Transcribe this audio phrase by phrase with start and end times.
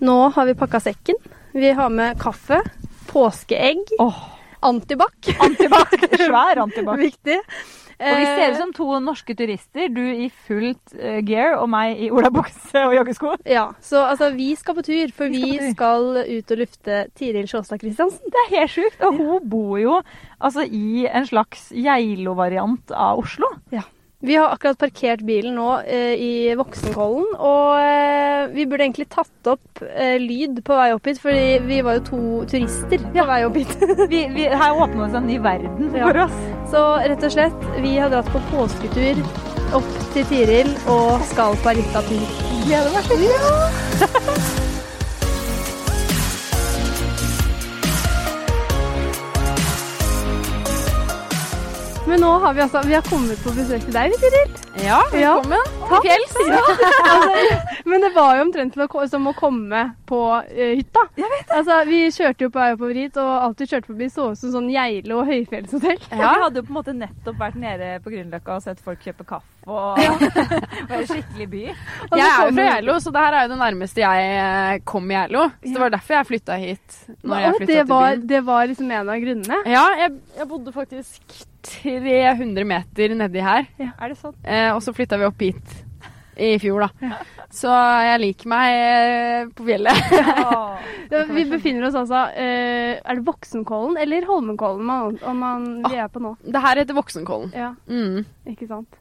[0.00, 1.18] Nå har vi pakka sekken.
[1.52, 2.60] Vi har med kaffe,
[3.10, 4.16] påskeegg, oh.
[4.64, 5.28] antibac.
[5.38, 5.92] antibac.
[6.22, 6.96] Svær antibac.
[7.00, 7.36] Viktig.
[8.00, 9.90] Og vi ser ut Eh, som to norske turister.
[9.92, 13.34] Du i fullt eh, gear og meg i olabukse og joggesko.
[13.44, 15.74] Ja, så altså, vi skal på tur, for Vi vi skal tur.
[15.76, 18.32] skal ut og lufte Tiril Sjåstad Kristiansen.
[18.32, 19.04] Det er helt sjukt.
[19.04, 20.00] Og hun bor jo
[20.40, 23.52] altså i en slags Geilo-variant av Oslo.
[24.22, 29.48] Vi har akkurat parkert bilen nå eh, i Voksenkollen, og eh, vi burde egentlig tatt
[29.48, 32.20] opp eh, lyd på vei opp hit, fordi vi var jo to
[32.52, 33.72] turister på vei opp hit.
[34.12, 36.04] Vi, vi, her åpna det seg en ny verden Ja.
[36.10, 36.38] for oss.
[36.74, 39.24] Så rett og slett, vi har dratt på påsketur
[39.80, 42.40] opp til Tiril og skal på Arita tur.
[42.66, 44.58] Gleder meg skikkelig.
[52.10, 54.54] Men nå har vi altså vi har kommet på besøk til deg, Tiril.
[54.82, 55.68] Ja, velkommen.
[55.84, 56.02] Takk.
[56.02, 56.32] Fjells.
[56.56, 57.60] altså,
[57.92, 58.78] men det var jo omtrent
[59.12, 61.04] som å komme på uh, hytta.
[61.20, 64.08] Jeg vet Altså, vi kjørte jo på vei oppover hit, og alt vi kjørte forbi
[64.10, 66.02] så ut som sånn Geilo høyfjellshotell.
[66.10, 66.32] Ja.
[66.34, 69.28] Vi hadde jo på en måte nettopp vært nede på Grünerløkka og sett folk kjøpe
[69.30, 70.00] kaffe og
[70.90, 71.62] være skikkelig by.
[72.08, 74.80] Og Jeg er jo fra Geilo, så det her er jo det nærmeste jeg eh,
[74.88, 75.46] kom i Geilo.
[75.60, 76.98] Så det var derfor jeg flytta hit.
[77.22, 78.26] Når jeg det, til var, byen.
[78.32, 79.62] det var liksom en av grunnene.
[79.68, 83.66] Ja, jeg, jeg bodde faktisk 300 meter nedi her.
[83.80, 84.34] Er det sånn?
[84.44, 85.78] Eh, og så flytta vi opp hit
[86.40, 87.18] i fjor, da.
[87.52, 87.68] Så
[88.06, 90.12] jeg liker meg eh, på fjellet.
[90.14, 90.78] Ja,
[91.36, 96.08] Vi befinner oss altså eh, Er det Voksenkollen eller Holmenkollen man, om man, vi er
[96.08, 96.36] på nå?
[96.46, 97.52] Det her heter Voksenkollen.
[97.52, 98.22] Ja, Mm.
[98.54, 98.96] ikke sant.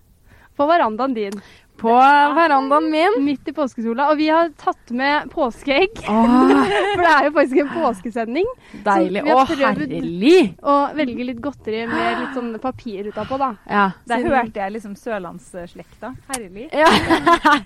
[0.59, 1.37] På verandaen din,
[1.79, 1.93] På
[2.35, 3.15] verandaen min.
[3.25, 4.09] midt i påskesola.
[4.11, 6.63] Og vi har tatt med påskeegg, Åh,
[6.95, 8.49] for det er jo faktisk en påskesending.
[8.85, 9.23] deilig.
[9.31, 10.41] Å, herlig!
[10.61, 13.51] Å velge litt godteri med litt sånn papir utapå, da.
[13.69, 13.85] Ja.
[14.09, 16.13] Der Siden- hørte jeg liksom sørlandsslekta.
[16.33, 16.69] Herlig.
[16.73, 16.89] ja.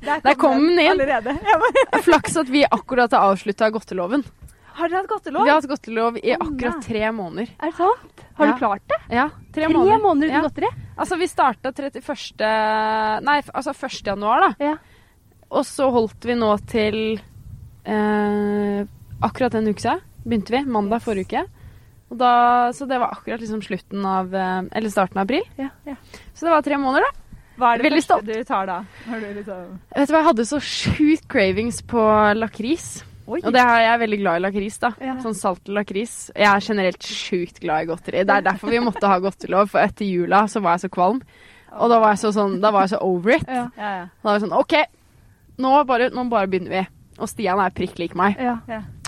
[0.04, 0.92] Der Der kom den inn.
[0.94, 1.38] Allerede.
[2.06, 4.24] Flaks at vi akkurat har avslutta godteloven.
[4.74, 5.44] Har dere hatt godtelov?
[5.46, 7.50] Vi har hatt godtelov i akkurat tre måneder.
[7.60, 8.24] Er det sant?
[8.38, 8.52] Har Ja.
[8.54, 9.00] du klart det?
[9.16, 10.02] Ja, tre, Tre måneder.
[10.02, 10.42] måneder uten Ja.
[10.48, 10.70] godteri?
[10.98, 13.22] Altså, vi starta 31.
[13.24, 14.04] Nei, altså 1.
[14.06, 14.66] januar, da.
[14.66, 14.76] Ja.
[15.52, 17.20] Og så holdt vi nå til
[17.86, 18.86] eh,
[19.22, 20.02] akkurat en uke siden.
[20.26, 20.64] Begynte vi.
[20.66, 21.44] Mandag forrige uke.
[22.14, 22.32] Og da,
[22.76, 25.44] så det var akkurat liksom slutten av eh, Eller starten av april.
[25.58, 25.96] Ja, ja.
[26.34, 27.20] Så det var tre måneder, da.
[27.58, 28.26] Hva er det Veldig første stolt.
[28.26, 28.78] du tar da?
[29.06, 32.02] Du liksom Vet du hva, jeg hadde så sjukt cravings på
[32.36, 33.04] lakris.
[33.24, 33.40] Oi.
[33.40, 34.90] Og det er, jeg er veldig glad i lakris, da.
[35.00, 35.14] Ja.
[35.24, 36.16] Sånn salt lakris.
[36.36, 38.24] Jeg er generelt sjukt glad i godteri.
[38.28, 41.22] Det er derfor vi måtte ha godtelov, for etter jula så var jeg så kvalm.
[41.74, 43.46] Og da var jeg så, sånn, da var jeg så over it.
[43.48, 43.70] Ja.
[43.80, 44.10] Ja, ja.
[44.20, 44.76] Da var jeg sånn OK,
[45.64, 46.84] nå bare, nå bare begynner vi.
[47.22, 48.38] Og Stian er prikk lik meg.
[48.42, 48.58] Ja.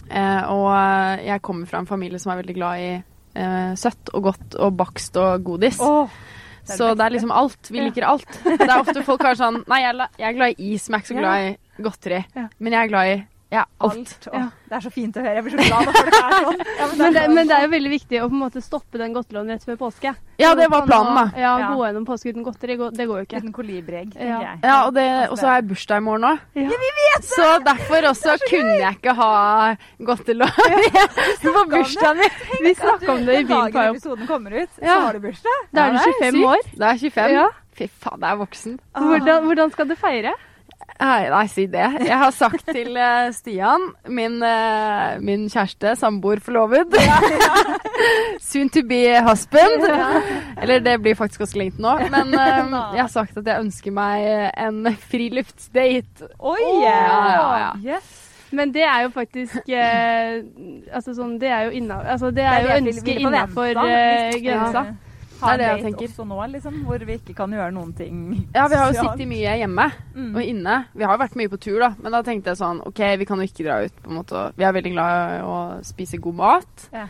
[0.06, 4.14] Eh, og eh, jeg kommer fra en familie som er veldig glad i eh, søtt
[4.14, 5.82] og godt og bakst og godis.
[5.84, 6.10] Oh.
[6.62, 7.72] det det så det er liksom alt.
[7.72, 8.42] Vi liker alt.
[8.46, 11.02] Det er ofte folk har sånn Nei, jeg jeg er glad i is, men jeg
[11.02, 12.22] er ikke så glad i godteri.
[12.58, 13.24] Men jeg er glad i
[13.56, 13.96] ja, alt.
[13.96, 14.28] alt.
[14.34, 14.44] Ja.
[14.66, 15.36] Det er så fint å høre.
[15.40, 16.62] Jeg blir så glad når folk er sånn.
[16.80, 19.14] Ja, Men det, men det er jo veldig viktig å på en måte stoppe den
[19.16, 20.12] godteloven rett før påske.
[20.42, 21.26] Ja, det var Sånn planen, da.
[21.40, 21.52] Ja.
[21.72, 23.42] Gå gjennom påske uten godteri, det går jo ikke.
[23.44, 24.40] Uten kolibriegg, tenker Ja.
[24.46, 24.60] jeg.
[24.66, 26.40] Ja, og, det, Altså, og så har jeg bursdag i morgen òg.
[26.60, 26.68] Ja.
[26.86, 27.30] vi vet det!
[27.32, 29.32] Så derfor også kunne jeg ikke ha
[30.10, 30.58] godtelov
[31.46, 32.42] på bursdagen min.
[32.66, 35.62] Vi snakka om det i bilen dagen episoden kommer ut, så har du bursdag.
[35.72, 36.66] Da er du det 25 år.
[36.74, 37.62] Det er 25.
[37.76, 38.76] Fy faen, det er voksen.
[38.96, 40.36] Hvordan, hvordan skal du feire?
[40.96, 41.86] Nei, nei, si det.
[42.08, 46.96] Jeg har sagt til uh, Stian, min, uh, min kjæreste, samboer, forlovet
[48.48, 49.84] Soon to be husband.
[50.62, 51.98] Eller det blir faktisk ganske lenge til nå.
[52.14, 56.30] Men uh, jeg har sagt at jeg ønsker meg en friluftsdate.
[56.40, 56.62] Oi!
[56.86, 57.72] Ja, ja, ja.
[57.84, 58.22] Yes.
[58.56, 62.54] Men det er jo faktisk Altså sånn, det er jo inna, altså, det Det er
[62.54, 64.86] er jo ønsket innafor grensa.
[65.36, 67.94] Skulle Det er det jeg date også nå, liksom, hvor vi ikke kan gjøre noen
[67.98, 68.18] ting
[68.56, 69.86] Ja, vi har jo sittet mye hjemme
[70.16, 70.32] Mm.
[70.36, 70.76] og inne.
[70.96, 71.90] Vi har jo vært mye på tur, da.
[72.02, 74.44] Men da tenkte jeg sånn OK, vi kan jo ikke dra ut, på en måte.
[74.56, 76.86] Vi er veldig glad i å spise god mat.
[76.96, 77.08] Ja.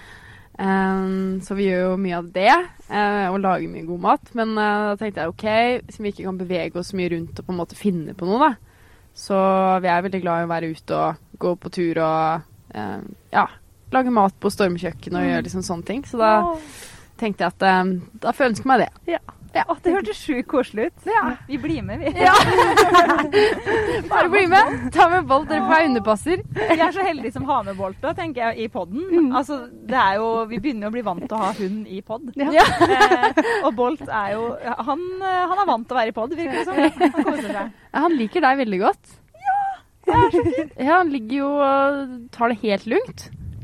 [0.57, 2.51] Um, så vi gjør jo mye av det,
[2.89, 4.31] uh, og lager mye god mat.
[4.39, 5.45] Men uh, da tenkte jeg OK,
[5.85, 8.39] hvis vi ikke kan bevege oss mye rundt og på en måte finne på noe,
[8.49, 8.55] da.
[9.15, 9.35] Så
[9.83, 12.99] vi er veldig glad i å være ute og gå på tur og uh,
[13.35, 13.45] ja,
[13.93, 16.01] lage mat på stormkjøkken og gjøre liksom sånne ting.
[16.07, 16.57] Så da Åh.
[17.19, 17.81] Tenkte jeg at eh,
[18.23, 18.91] da får jeg ønske meg det.
[19.55, 21.05] Åh, det hørtes sjukt koselig ut.
[21.07, 21.21] Ja.
[21.47, 22.09] Vi blir med, vi.
[24.11, 24.89] Bare bli med!
[24.91, 26.37] Ta med Bolt, dere får ha hundepasser.
[26.57, 29.05] Vi er så heldige som har med Bolt da, tenker jeg, i podden.
[29.07, 29.29] Mm.
[29.31, 32.21] Altså, det er jo, vi begynner å bli vant til å ha hund i pod.
[32.35, 32.65] Ja.
[32.85, 33.31] Eh,
[33.65, 36.57] og Bolt er jo han, eh, han er vant til å være i pod, virker
[36.59, 36.75] det som.
[37.15, 37.71] Han koser seg.
[37.95, 39.05] Ja, han liker deg veldig godt.
[40.05, 40.19] Ja,
[40.99, 43.19] han ligger jo og tar det helt lugnt.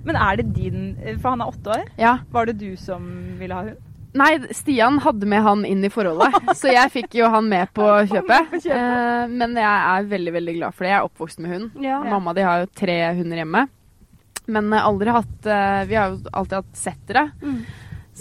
[0.07, 0.83] Men er det din
[1.21, 1.88] For han er åtte år.
[2.01, 2.18] Ja.
[2.33, 3.07] Var det du som
[3.39, 3.88] ville ha hund?
[4.18, 7.86] Nei, Stian hadde med han inn i forholdet, så jeg fikk jo han med på
[8.12, 8.57] kjøpet.
[8.68, 10.92] Eh, men jeg er veldig veldig glad for det.
[10.92, 11.77] Jeg er oppvokst med hund.
[11.86, 12.01] Ja.
[12.03, 13.69] Mamma de har jo tre hunder hjemme.
[14.51, 17.25] Men eh, aldri hatt eh, Vi har jo alltid hatt settere.
[17.39, 17.62] Mm.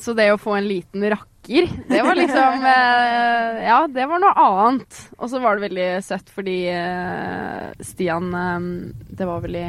[0.01, 4.47] Så det å få en liten rakker, det var liksom eh, Ja, det var noe
[4.47, 5.01] annet.
[5.19, 8.69] Og så var det veldig søtt fordi eh, Stian eh,
[9.11, 9.69] Det var vel i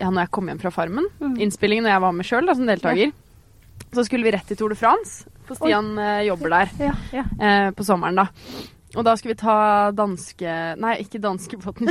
[0.00, 1.06] Ja, når jeg kom hjem fra Farmen.
[1.20, 1.36] Mm.
[1.44, 3.12] Innspillingen og jeg var med sjøl som deltaker.
[3.92, 6.26] Så skulle vi rett til Tour de France, for Stian Oi.
[6.28, 6.92] jobber der Ja.
[7.12, 7.24] Ja.
[7.40, 8.26] eh, på sommeren, da.
[8.96, 11.86] Og da skulle vi ta danske Nei, ikke danskebåten.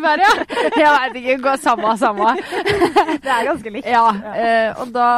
[0.00, 0.46] Bare, ja.
[0.80, 1.36] Jeg veit ikke.
[1.44, 2.30] Gå samme, samme.
[3.24, 3.88] Det er ganske likt.
[3.90, 5.08] Ja, eh, og da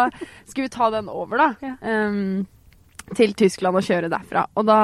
[0.48, 1.48] skulle vi ta den over, da.
[1.62, 1.76] Ja.
[1.82, 2.46] em,
[3.14, 4.46] til Tyskland og kjøre derfra.
[4.56, 4.78] Og da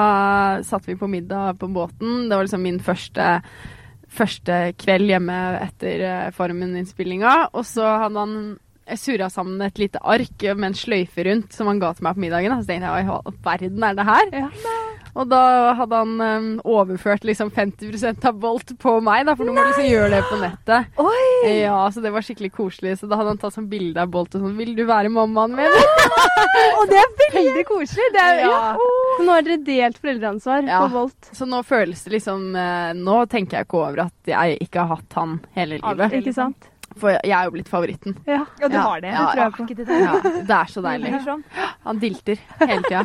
[0.67, 2.29] satt vi på middag på båten.
[2.29, 3.41] Det var liksom min første,
[4.11, 7.37] første kveld hjemme etter uh, Farmen-innspillinga.
[7.55, 8.37] Og så hadde han
[8.99, 12.25] surra sammen et lite ark med en sløyfe rundt som han ga til meg på
[12.27, 12.57] middagen.
[12.59, 14.33] Så tenkte jeg hva i verden er det her?
[14.47, 14.49] Ja.
[15.19, 15.43] Og da
[15.75, 19.89] hadde han um, overført liksom 50 av Bolt på meg, da, for nå må liksom
[19.89, 21.01] gjøre det på nettet.
[21.03, 21.57] Oi!
[21.65, 22.97] Ja, så det var skikkelig koselig.
[23.01, 25.57] Så da hadde han tatt sånn bilde av Bolt og sånn 'Vil du være mammaen
[25.59, 25.79] min?'
[26.79, 28.07] Og det er veldig koselig!
[28.15, 28.55] Det er, ja.
[28.55, 29.10] Ja.
[29.21, 30.81] Så nå har dere delt foreldreansvar Ja.
[30.87, 31.29] på Volt.
[31.37, 34.97] Så nå føles det liksom eh, Nå tenker jeg ikke over at jeg ikke har
[34.97, 36.15] hatt han hele livet.
[36.23, 36.70] Ikke sant?
[36.99, 38.17] For jeg er jo blitt favoritten.
[38.27, 38.41] Ja.
[38.61, 38.81] Ja, du Ja.
[38.83, 39.11] har det.
[39.13, 39.51] Ja, det tror jeg ja.
[39.57, 39.67] på.
[39.77, 40.01] Det.
[40.01, 41.13] Ja, det er så deilig.
[41.87, 43.05] Han dilter hele tida.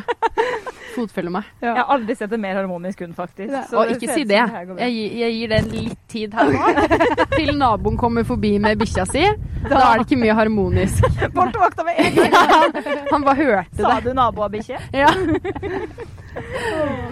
[0.96, 1.44] Fotfølger meg.
[1.60, 3.52] Jeg har aldri sett en mer harmonisk hund, faktisk.
[3.70, 4.38] Så Og ikke si det.
[4.40, 7.26] Jeg, jeg gir den litt tid her nå.
[7.36, 9.26] Til naboen kommer forbi med bikkja si.
[9.68, 11.04] Da er det ikke mye harmonisk.
[11.36, 12.80] Bort vakta med en gang.
[13.12, 14.04] Han bare hørte Sa det.
[14.08, 14.80] du nabobikkje?
[14.96, 15.12] Ja.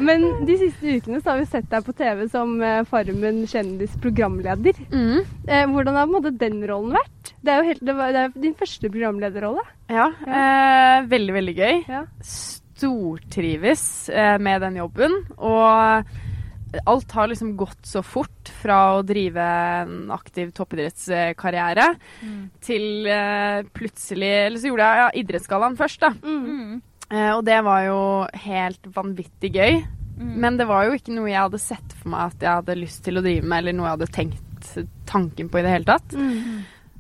[0.05, 4.83] Men de siste ukene så har vi sett deg på TV som eh, Farmen kjendis-programleder.
[4.93, 5.23] Mm.
[5.47, 7.33] Eh, hvordan har på en måte den rollen vært?
[7.45, 9.65] Det er jo helt, det var, det er din første programlederrolle.
[9.93, 11.81] Ja, eh, veldig, veldig gøy.
[11.89, 12.05] Ja.
[12.25, 15.19] Stortrives eh, med den jobben.
[15.39, 16.15] Og
[16.91, 19.45] alt har liksom gått så fort fra å drive
[19.85, 21.87] en aktiv toppidrettskarriere
[22.65, 26.11] til eh, plutselig Eller så gjorde jeg ja, idrettsgallaen først, da.
[26.25, 26.83] Mm.
[27.11, 27.99] Eh, og det var jo
[28.47, 29.83] helt vanvittig gøy.
[30.15, 30.35] Mm.
[30.45, 33.03] Men det var jo ikke noe jeg hadde sett for meg at jeg hadde lyst
[33.05, 34.71] til å drive med, eller noe jeg hadde tenkt
[35.11, 36.15] tanken på i det hele tatt.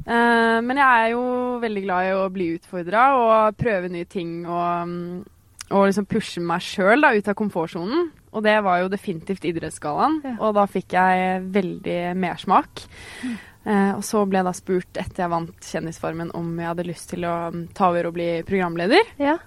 [0.05, 1.23] Eh, men jeg er jo
[1.62, 5.23] veldig glad i å bli utfordra og prøve nye ting og, mm,
[5.71, 8.11] og liksom pushe meg sjøl ut av komfortsonen.
[8.35, 10.35] Og det var jo definitivt Idrettsgallaen, Ja.
[10.41, 12.83] og da fikk jeg veldig mersmak.
[13.23, 17.08] Eh, og så ble jeg da spurt etter jeg vant Kjendisfarmen om jeg hadde lyst
[17.14, 19.14] til å mm, ta over og bli programleder.
[19.16, 19.38] Ja.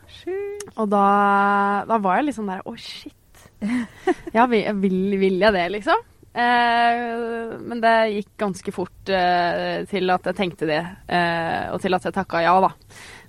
[0.74, 1.06] Og da,
[1.86, 3.14] da var jeg litt sånn der Å, shit.
[4.34, 6.02] Ja, vil, vil, vil jeg det, liksom?
[6.38, 11.98] Eh, men det gikk ganske fort eh, til at jeg tenkte det, eh, og til
[11.98, 12.70] at jeg takka ja, da.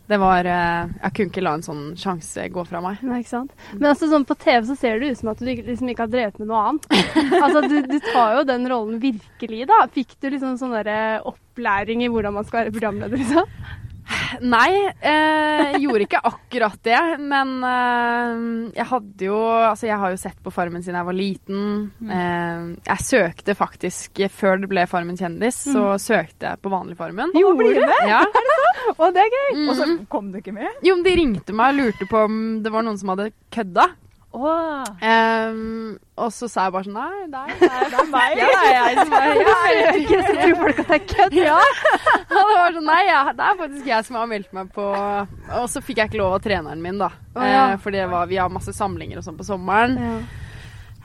[0.08, 3.02] Det var eh, Jeg kunne ikke la en sånn sjanse gå fra meg.
[3.04, 3.52] Nei, ikke sant?
[3.74, 6.14] Men altså, sånn på TV så ser det ut som at du liksom ikke har
[6.14, 6.88] drevet med noe annet.
[7.44, 9.82] altså, du, du tar jo den rollen virkelig, da.
[9.92, 13.67] Fikk du liksom sånn opplæring i hvordan man skal være programleder, liksom?
[14.44, 14.70] Nei,
[15.00, 17.00] eh, gjorde ikke akkurat det.
[17.22, 18.42] Men eh,
[18.78, 21.62] jeg hadde jo Altså, jeg har jo sett på Farmen siden jeg var liten.
[22.08, 27.34] Eh, jeg søkte faktisk Før det ble Farmen kjendis, så søkte jeg på vanlig Farmen.
[27.36, 28.02] Gjorde du det?
[28.08, 28.22] Ja.
[28.98, 29.48] Å, det er gøy!
[29.58, 29.68] Mm.
[29.68, 30.68] Og så kom du ikke med?
[30.84, 33.88] Jo, men de ringte meg og lurte på om det var noen som hadde kødda.
[34.28, 34.84] Åh.
[35.00, 37.84] Um, og så sa jeg bare sånn Nei, nei, nei.
[37.88, 38.34] Det er meg.
[38.42, 39.92] Ja, det er jeg som er ja, ja.
[39.96, 41.38] Jeg tror folk at det er kødd.
[41.38, 41.60] ja.
[42.36, 44.84] Og det var sånn Nei, ja, det er faktisk jeg som har meldt meg på
[44.84, 47.08] Og så fikk jeg ikke lov av treneren min, da.
[47.32, 47.64] Oh, ja.
[47.72, 49.96] Eh, for det var, vi har masse samlinger og sånn på sommeren.
[49.96, 50.20] Ja.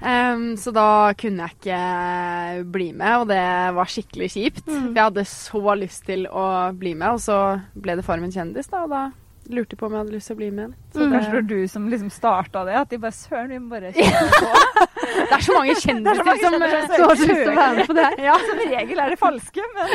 [0.03, 3.43] Um, så da kunne jeg ikke bli med, og det
[3.77, 4.65] var skikkelig kjipt.
[4.67, 4.89] Mm.
[4.89, 7.37] Jeg hadde så lyst til å bli med, og så
[7.71, 8.83] ble det Farmen kjendis, da.
[8.83, 9.03] Og da
[9.49, 10.73] lurte på om jeg hadde lyst til å bli med.
[10.93, 11.11] Så Mm.
[11.13, 12.75] kanskje det var du som liksom starta det?
[12.79, 14.51] At de bare Søren, vi må bare kjenne på.
[15.13, 16.53] Det er så mange kjendiser som, som
[16.89, 18.15] Så har lyst til å være med på det her?
[18.29, 18.35] Ja.
[18.47, 19.89] Som regel er det falske, men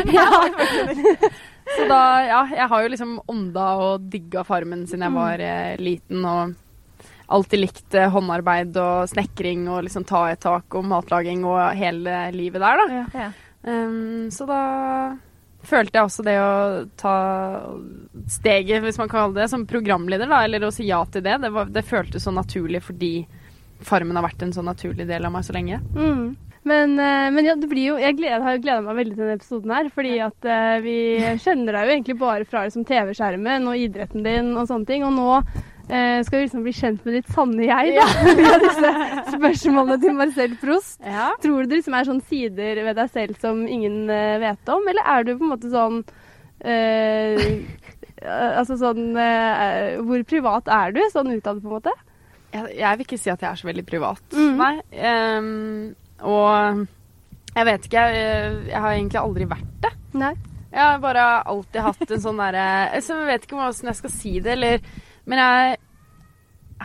[1.77, 5.77] Så da, ja, jeg har jo liksom ånda og digga Farmen siden jeg var eh,
[5.81, 6.55] liten, og
[7.29, 12.23] alltid likt eh, håndarbeid og snekring og liksom ta et tak og matlaging og hele
[12.33, 12.87] livet der, da.
[12.89, 13.05] Ja.
[13.27, 13.31] ja.
[13.69, 14.61] Um, så da
[15.69, 16.53] følte jeg også det å
[16.99, 17.17] ta
[18.31, 21.39] steget, hvis man kan kalle det, som programleder, da, eller å si ja til det,
[21.45, 23.13] det, var, det føltes så naturlig fordi
[23.79, 25.77] Farmen har vært en så naturlig del av meg så lenge.
[25.95, 26.35] Mm.
[26.67, 29.37] Men, eh, men ja, det blir jo Jeg gleder, har gleda meg veldig til denne
[29.39, 30.97] episoden her, fordi at eh, vi
[31.45, 35.15] kjenner deg jo egentlig bare fra liksom, TV-skjermen og idretten din og sånne ting, og
[35.15, 35.31] nå
[35.89, 38.07] eh, skal vi liksom bli kjent med ditt sanne jeg, da.
[38.39, 38.93] Via disse
[39.35, 40.99] spørsmålene til Marcel Prost.
[41.05, 41.31] Ja.
[41.43, 44.85] Tror du det liksom er sånn sider ved deg selv som ingen eh, vet om,
[44.93, 46.03] eller er du på en måte sånn
[46.61, 51.95] eh, eh, Altså sånn eh, Hvor privat er du, sånn utad, på en måte?
[52.55, 54.23] Jeg, jeg vil ikke si at jeg er så veldig privat.
[54.33, 54.55] Mm.
[54.57, 54.75] Nei.
[54.97, 55.91] Um,
[56.25, 56.87] og
[57.53, 59.91] jeg vet ikke, jeg, jeg har egentlig aldri vært det.
[60.17, 60.33] Nei.
[60.69, 62.65] Jeg har bare alltid hatt en sånn derre
[62.99, 64.83] Jeg vet ikke hvordan jeg skal si det, eller
[65.29, 65.77] Men jeg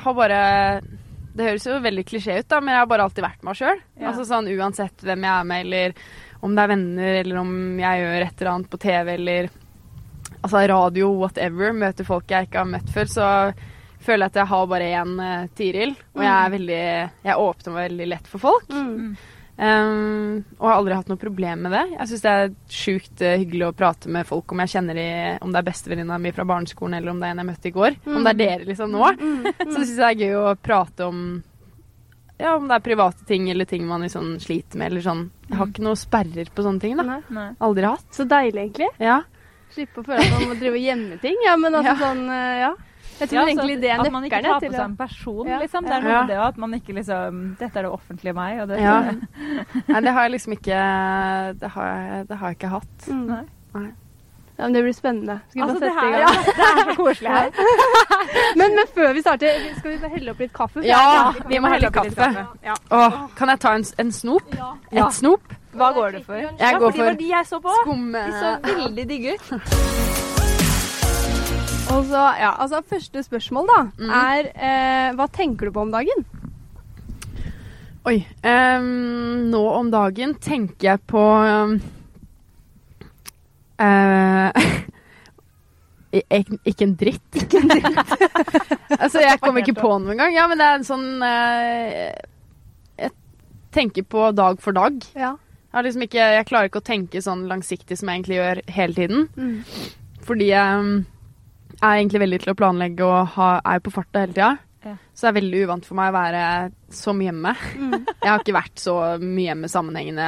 [0.04, 0.40] har bare
[1.34, 3.80] Det høres jo veldig klisjé ut, da, men jeg har bare alltid vært meg sjøl.
[3.98, 4.12] Ja.
[4.12, 5.96] Altså sånn uansett hvem jeg er med, eller
[6.44, 9.48] om det er venner, eller om jeg gjør et eller annet på TV, eller
[10.44, 13.28] altså radio, whatever, møter folk jeg ikke har møtt før, så
[14.04, 15.96] føler jeg at jeg har bare én uh, Tiril.
[16.14, 16.82] Og jeg er veldig
[17.24, 18.70] Jeg åpner meg veldig lett for folk.
[18.70, 19.14] Mm.
[19.54, 21.84] Um, og har aldri hatt noe problem med det.
[21.94, 25.06] Jeg syns det er sjukt uh, hyggelig å prate med folk om jeg kjenner de,
[25.46, 27.74] om det er bestevenninna mi fra barneskolen eller om det er en jeg møtte i
[27.76, 27.98] går.
[28.10, 29.12] Om det er dere liksom nå.
[29.62, 31.20] Så syns jeg det er gøy å prate om
[32.42, 35.22] ja, om det er private ting eller ting man liksom sliter med eller sånn.
[35.48, 37.06] Jeg har ikke noe sperrer på sånne ting, da.
[37.08, 37.20] Nei.
[37.32, 37.46] Nei.
[37.64, 38.08] Aldri hatt.
[38.12, 38.90] Så deilig, egentlig.
[39.00, 39.20] Ja.
[39.72, 41.38] Slippe å føle at man må drive og gjemme ting.
[41.46, 42.00] Ja, men altså Ja.
[42.02, 42.74] sånn eh, Ja.
[43.24, 45.60] Jeg tror Ja, egentlig det er At man ikke tar på seg en person, Ja.
[45.64, 45.88] liksom.
[45.88, 46.22] Det er noe Ja.
[46.22, 49.00] med det at man ikke liksom Dette er det offentlige meg, og det Ja.
[49.94, 50.80] Nei, det har jeg liksom ikke
[51.60, 53.08] Det har jeg, det har jeg ikke hatt.
[53.08, 53.28] mm.
[53.74, 53.92] Nei.
[54.54, 55.40] Ja, men Det blir spennende.
[55.50, 56.46] Skal vi Altså, bare det sette her i ja, gang?
[56.46, 57.50] det er så koselig her.
[58.56, 60.84] Men, men før vi starter, skal vi bare helle opp litt kaffe?
[60.86, 62.46] Ja, vi må helle kaffe.
[62.64, 62.76] Ja.
[62.92, 64.54] Åh, kan jeg ta en, en snop?
[64.92, 65.42] Et snop?
[65.74, 66.36] Hva går du for?
[66.36, 68.26] Jeg går for for skumme...
[68.30, 70.30] De så veldig digge ut.
[71.92, 74.10] Og så, ja, altså Første spørsmål da, Mm.
[74.10, 76.26] er eh, hva tenker du på om dagen?
[78.06, 78.26] Oi.
[78.44, 81.22] ehm, nå om dagen tenker jeg på
[86.14, 87.98] Ikke en dritt Ikke en dritt.
[89.02, 90.34] altså, jeg kommer ikke på noe engang.
[90.36, 92.12] Ja, men det er en sånn eh,
[93.02, 93.12] Jeg
[93.74, 95.00] tenker på dag for dag.
[95.18, 95.34] Ja.
[95.74, 98.94] Jeg, liksom ikke, jeg klarer ikke å tenke sånn langsiktig som jeg egentlig gjør hele
[98.94, 99.24] tiden.
[99.34, 99.64] Mm.
[100.28, 100.92] Fordi jeg um,
[101.84, 104.52] er egentlig veldig til å planlegge og ha, er på farta hele tida.
[104.84, 104.98] Ja.
[105.16, 106.44] Så det er veldig uvant for meg å være
[106.92, 107.54] så mye hjemme.
[107.80, 107.94] Mm.
[108.24, 110.28] Jeg har ikke vært så mye hjemme sammenhengende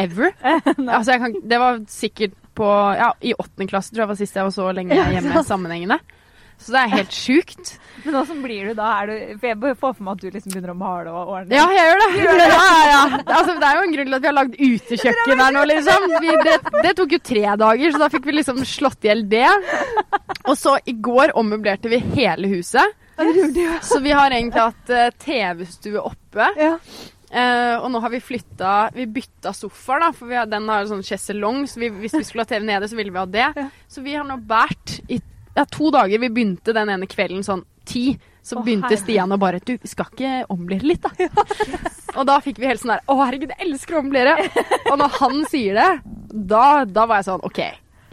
[0.00, 0.34] ever.
[0.98, 2.68] altså kan, det var sikkert på
[2.98, 6.00] Ja, i åttende klasse tror jeg var sist jeg var så lenge hjemme sammenhengende.
[6.58, 7.72] Så det er helt sjukt.
[8.04, 8.90] Men åssen blir du da?
[9.06, 11.58] Du, for jeg får for meg at du liksom begynner å male og ordne.
[11.58, 12.46] Ja, jeg gjør det.
[12.50, 13.02] Ja, ja, ja.
[13.24, 16.08] Altså, det er jo en grunn til at vi har lagd utekjøkken her nå, liksom.
[16.24, 19.26] Vi, det, det tok jo tre dager, så da fikk vi liksom slått i hjel
[19.30, 19.50] det.
[20.48, 22.96] Og så i går ommøblerte vi hele huset.
[23.82, 26.50] Så vi har egentlig hatt eh, TV-stue oppe.
[26.58, 26.76] Ja.
[27.28, 30.86] Uh, og nå har vi flytta Vi bytta sofaer, da, for vi har, den har
[30.88, 31.66] sånn sjeselong.
[31.68, 33.48] Så vi, hvis vi skulle ha TV nede, så ville vi ha det.
[33.58, 33.66] Ja.
[33.90, 35.20] Så vi har nå båret i
[35.58, 36.22] ja, to dager.
[36.22, 38.12] Vi begynte den ene kvelden sånn ti.
[38.48, 39.02] Så Å, begynte herregud.
[39.04, 41.10] Stian å bare Du, skal ikke omblere litt, da?
[42.18, 44.38] og da fikk vi helt sånn der Å, herregud, jeg elsker å omblere!
[44.88, 45.90] og når han sier det,
[46.48, 47.60] da, da var jeg sånn OK,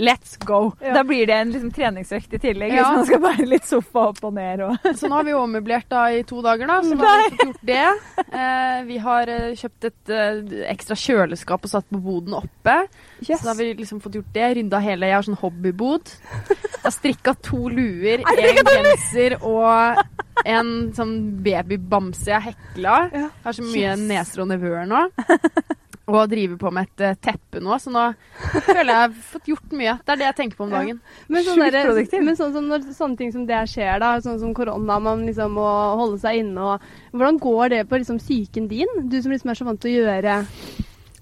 [0.04, 0.74] let's go.
[0.82, 2.84] Da blir det en liksom, treningsøkt i tillegg, Ja.
[2.90, 4.66] hvis man skal bære litt sofa opp og ned.
[4.66, 4.75] Og.
[5.00, 6.82] Så nå har vi jo ommøblert da i to dager, da.
[6.84, 7.88] Så da har vi ikke gjort det.
[8.25, 10.42] Eh, vi har eh, kjøpt et eh,
[10.74, 12.75] ekstra kjøleskap og satt på boden oppe.
[13.22, 14.50] Så da har vi liksom fått gjort det.
[14.60, 16.12] Rydda hele Jeg har sånn hobbybod.
[16.50, 20.03] Jeg har strikka to luer, en genser og
[20.45, 22.98] en sånn babybamse jeg hekla.
[23.13, 25.07] Jeg har så mye neser og nevøer nå.
[26.05, 28.03] Og driver på med et eh, teppe nå, så nå
[28.67, 29.95] føler jeg jeg har fått gjort mye.
[30.05, 31.00] Det er det jeg tenker på om dagen.
[31.34, 31.89] Men, sånn der,
[32.27, 35.57] men sånn som når sånne ting som det skjer, da, sånn som korona, man liksom
[35.57, 35.65] må
[35.98, 38.91] holde seg inne og Hvordan går det på liksom psyken din?
[39.10, 40.38] Du som liksom er så vant til å gjøre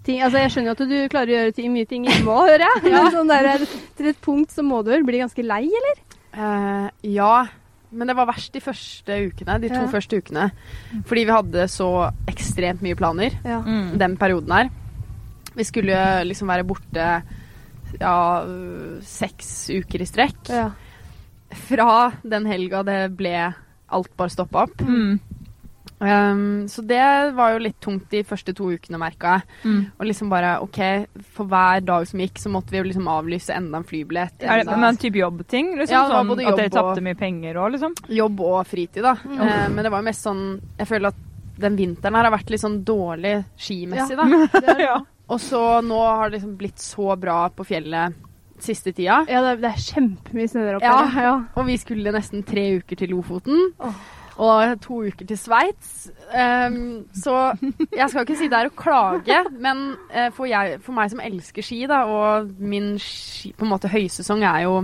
[0.03, 2.49] ting Altså Jeg skjønner jo at du klarer å gjøre ting, mye ting hjemme òg,
[2.51, 2.83] hører jeg.
[2.91, 3.65] Men sånn der,
[3.97, 6.01] til et punkt så må du vel bli ganske lei, eller?
[6.33, 7.45] Uh, ja,
[7.93, 9.59] men det var verst de første ukene.
[9.61, 9.87] De to Ja.
[9.91, 10.47] første ukene.
[11.05, 11.89] Fordi vi hadde så
[12.27, 13.59] ekstremt mye planer Ja.
[13.61, 13.97] Mm.
[14.01, 14.69] den perioden her.
[15.55, 17.21] Vi skulle liksom være borte
[18.01, 18.15] ja,
[19.05, 20.49] seks uker i strekk.
[20.49, 20.71] ja.
[21.53, 23.53] Fra den helga det ble
[23.93, 24.79] alt bare stoppa opp.
[24.81, 25.19] Mm.
[26.03, 27.03] Um, så det
[27.37, 29.59] var jo litt tungt de første to ukene, merka jeg.
[29.63, 29.81] Mm.
[29.97, 30.79] Og liksom bare OK,
[31.35, 34.43] for hver dag som gikk, så måtte vi jo liksom avlyse enda en flybillett.
[34.43, 35.75] Er det men en type jobbting?
[35.79, 37.95] Liksom, Ja, sånn at dere tapte mye penger òg, liksom?
[38.13, 39.15] jobb og fritid, da.
[39.23, 40.43] Eh, men det var jo mest sånn
[40.77, 41.21] Jeg føler at
[41.63, 44.77] den vinteren her har vært litt sånn dårlig skimessig, da.
[44.87, 44.99] ja.
[45.29, 48.17] Og så nå har det liksom blitt så bra på fjellet
[48.63, 49.23] siste tida.
[49.29, 50.89] Ja, det er, det er kjempemye snø der oppe.
[50.89, 51.23] Ja.
[51.27, 51.33] ja.
[51.59, 53.71] Og vi skulle nesten tre uker til Lofoten.
[53.83, 54.03] Åh.
[54.41, 56.07] Og to uker til Sveits.
[56.33, 57.53] Um, så
[57.93, 61.21] jeg skal ikke si det er å klage, men eh, for, jeg, for meg som
[61.21, 64.79] elsker ski, da, og min ski, på en måte høysesong er jo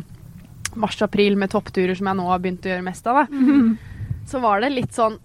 [0.80, 3.42] mars-april med toppturer som jeg nå har begynt å gjøre mest av, da,
[4.30, 5.16] så var det litt sånn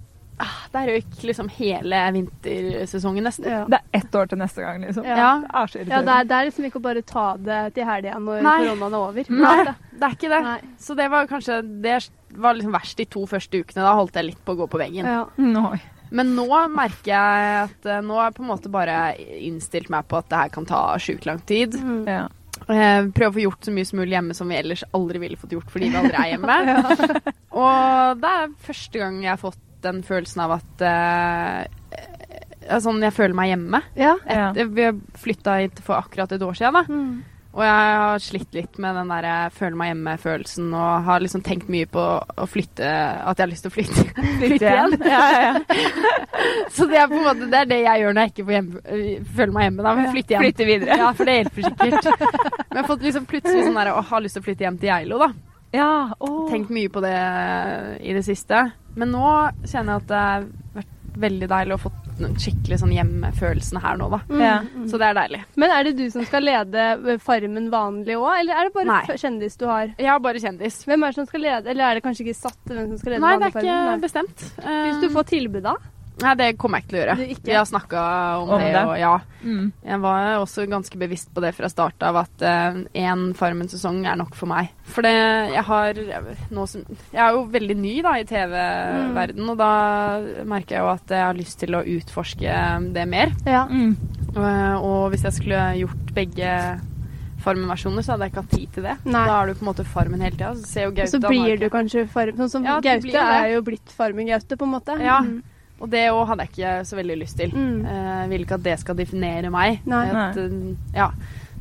[0.40, 3.50] ah, Der røyk liksom hele vintersesongen, nesten.
[3.52, 3.60] Ja.
[3.68, 5.04] Det er ett år til neste gang, liksom.
[5.04, 5.18] Ja.
[5.20, 5.28] Ja.
[5.44, 7.86] Det er så Ja, det er, det er liksom ikke å bare ta det til
[7.86, 8.56] helga når Nei.
[8.64, 9.30] koronaen er over.
[9.44, 9.56] Nei,
[9.92, 10.40] det er ikke det.
[10.48, 10.58] Nei.
[10.88, 11.98] Så det var kanskje Det
[12.40, 13.82] var liksom verst de to første ukene.
[13.84, 15.08] Da holdt jeg litt på å gå på veggen.
[15.08, 15.26] Ja.
[15.40, 15.74] No.
[16.14, 20.06] Men nå merker jeg at eh, nå har jeg på en måte bare innstilt meg
[20.10, 21.74] på at det her kan ta sjukt lang tid.
[21.80, 22.02] Mm.
[22.06, 22.24] Ja.
[22.68, 25.38] Eh, Prøve å få gjort så mye som mulig hjemme som vi ellers aldri ville
[25.40, 26.58] fått gjort fordi vi aldri er hjemme.
[27.64, 31.60] Og det er første gang jeg har fått den følelsen av at eh,
[31.98, 32.10] eh,
[32.80, 33.82] Sånn jeg føler meg hjemme.
[34.00, 34.14] Ja.
[34.24, 34.46] Ja.
[34.56, 34.86] Et, vi
[35.20, 36.86] flytta hit for akkurat et år siden, da.
[36.88, 37.33] Mm.
[37.54, 41.44] Og jeg har slitt litt med den der jeg føler meg hjemme-følelsen, og har liksom
[41.46, 44.06] tenkt mye på å flytte At jeg har lyst til å flytte,
[44.40, 44.96] flytte igjen.
[45.06, 45.52] Ja, ja.
[46.74, 48.82] Så det er på en måte det, det jeg gjør når jeg ikke får hjemme,
[49.38, 49.86] føler meg hjemme.
[49.86, 50.46] Da flytte hjem.
[50.48, 50.98] Flytte videre.
[51.04, 52.10] Ja, for det hjelper sikkert.
[52.10, 54.80] Men jeg har fått liksom plutselig sånn der, å, har lyst til å flytte hjem
[54.82, 55.30] til Geilo, da.
[55.74, 55.90] Ja,
[56.22, 56.44] oh.
[56.50, 57.14] Tenkt mye på det
[58.02, 58.66] i det siste.
[58.98, 59.30] Men nå
[59.66, 63.96] kjenner jeg at det har vært veldig deilig å få den skikkelig sånn hjemmefølelsen her
[64.00, 64.20] nå, da.
[64.30, 64.40] Mm.
[64.40, 64.58] Ja.
[64.90, 65.40] Så det er deilig.
[65.56, 69.16] Men er det du som skal lede Farmen vanlig òg, eller er det bare Nei.
[69.18, 69.94] kjendis du har?
[69.98, 70.84] Jeg har bare kjendis.
[70.86, 73.12] Hvem er det som skal lede, eller er det kanskje ikke satt hvem som skal
[73.16, 74.00] lede Nei, det er ikke Farmen?
[74.06, 74.46] bestemt.
[74.60, 75.74] Hvis du Eh, får tilbud da?
[76.22, 77.38] Nei, det kommer jeg ikke til å gjøre.
[77.48, 78.02] Vi har snakka
[78.38, 78.82] om, Om det, det?
[78.86, 79.14] og ja.
[79.42, 79.72] Mm.
[79.84, 84.36] Jeg var også ganske bevisst på det fra start av at én Farmen-sesong er nok
[84.38, 84.70] for meg.
[84.94, 86.00] For det jeg har
[86.54, 89.72] nå som Jeg er jo veldig ny da i TV-verden, og da
[90.46, 92.56] merker jeg jo at jeg har lyst til å utforske
[92.94, 93.34] det mer.
[93.48, 93.66] Ja.
[93.66, 93.96] Mm.
[94.34, 96.50] Og, og hvis jeg skulle gjort begge
[97.44, 98.94] Farmen-versjoner, så hadde jeg ikke hatt tid til det.
[99.04, 99.24] Nei.
[99.28, 100.54] Da er du på en måte Farmen hele tida.
[100.56, 103.64] Så ser jo Gaute så blir du kanskje Farmen Sånn som Ja, Gaute er jo
[103.66, 104.96] blitt Farmen-Gaute, på en måte.
[105.02, 105.18] Ja.
[105.26, 105.42] Mm.
[105.84, 107.50] Og det òg hadde jeg ikke så veldig lyst til.
[107.52, 107.80] Mm.
[107.84, 109.82] Eh, Jeg vil ikke at det skal definere meg.
[109.90, 110.04] Nei.
[110.08, 111.10] At, eh, ja,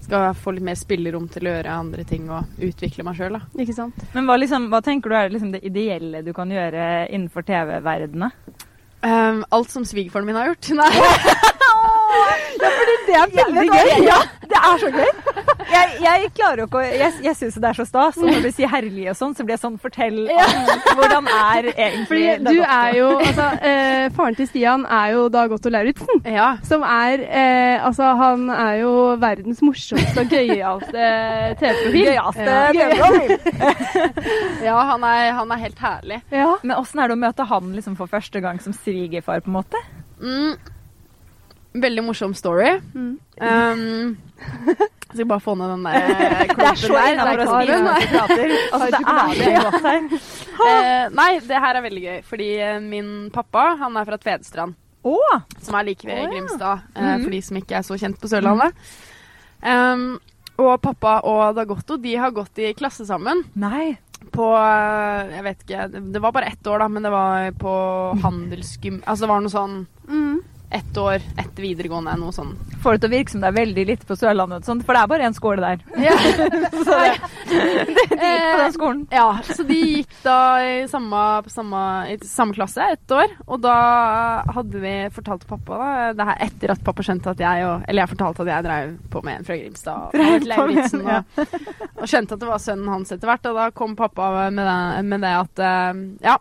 [0.04, 3.38] skal få litt mer spillerom til å gjøre andre ting og utvikle meg sjøl.
[3.60, 4.00] Ikke sant?
[4.16, 8.32] Men hva, liksom, hva tenker du er liksom det ideelle du kan gjøre innenfor TV-verdenen?
[9.04, 10.70] Um, alt som svigerfaren min har gjort.
[10.80, 10.92] Nei.
[13.04, 14.06] Det er veldig gøy!
[14.08, 15.10] Ja, det er så gøy!
[15.74, 18.18] Jeg, jeg klarer jo ikke å Jeg, jeg syns det er så stas.
[18.20, 21.68] Og når du sier herlig og sånn, så blir jeg sånn Fortell om hvordan er
[21.72, 26.22] egentlig Fordi du er jo Altså, eh, faren til Stian er jo Dag Otto Lauritzen.
[26.30, 26.50] Ja.
[26.68, 28.94] Som er eh, Altså, han er jo
[29.24, 31.08] verdens morsomste og gøyeste
[31.62, 32.12] TV-profil.
[32.12, 32.68] Gøyeste Ja.
[32.76, 33.34] TV-profil.
[34.68, 36.22] ja, han er, han er helt herlig.
[36.34, 36.52] Ja.
[36.64, 39.58] Men åssen er det å møte han liksom for første gang som svigerfar, på en
[39.62, 39.82] måte?
[40.22, 40.56] Mm.
[41.74, 42.80] Veldig morsom story.
[42.94, 43.14] Mm.
[43.42, 47.14] Um, jeg skal bare få ned den der eh, Det er klumpen så der.
[47.14, 47.82] innafor å det er
[48.82, 49.02] så
[49.58, 50.04] godt her.
[50.64, 54.76] Eh, nei, det her er veldig gøy, fordi eh, min pappa han er fra Tvedestrand.
[55.04, 55.34] Oh.
[55.60, 56.30] som er like ved Å, ja.
[56.32, 57.24] Grimstad, eh, Mhm.
[57.26, 58.72] for de som ikke er så kjent på Sørlandet.
[59.66, 60.06] Um,
[60.62, 63.98] og pappa og Dagotto de har gått i klasse sammen Nei.
[64.32, 67.52] på eh, Jeg vet ikke, det- det var bare ett år, da, men det var
[67.60, 67.74] på
[68.24, 69.02] handelsgym...
[69.06, 70.40] Altså det var noe sånn Mm.
[70.74, 72.54] Ett år etter videregående, noe sånn.
[72.84, 75.04] Får det til å virke som det er veldig litt på Sørlandet, sånt, for det
[75.04, 75.84] er bare én skole der.
[76.02, 76.16] Ja.
[76.84, 77.12] Så det,
[77.54, 79.04] det gikk på den skolen.
[79.14, 81.82] ja, så de gikk da i samme, på samme,
[82.12, 83.76] i samme klasse ett år, og da
[84.56, 87.86] hadde vi fortalt til pappa da, det her etter at pappa skjønte at jeg og,
[87.88, 90.82] Eller jeg fortalte at jeg drev på med en fra Grimstad og Drev på med
[90.84, 91.22] en, ja.
[91.22, 91.56] og,
[92.02, 95.06] og skjønte at det var sønnen hans etter hvert, og da kom pappa med det,
[95.12, 96.38] med det at eh, Ja,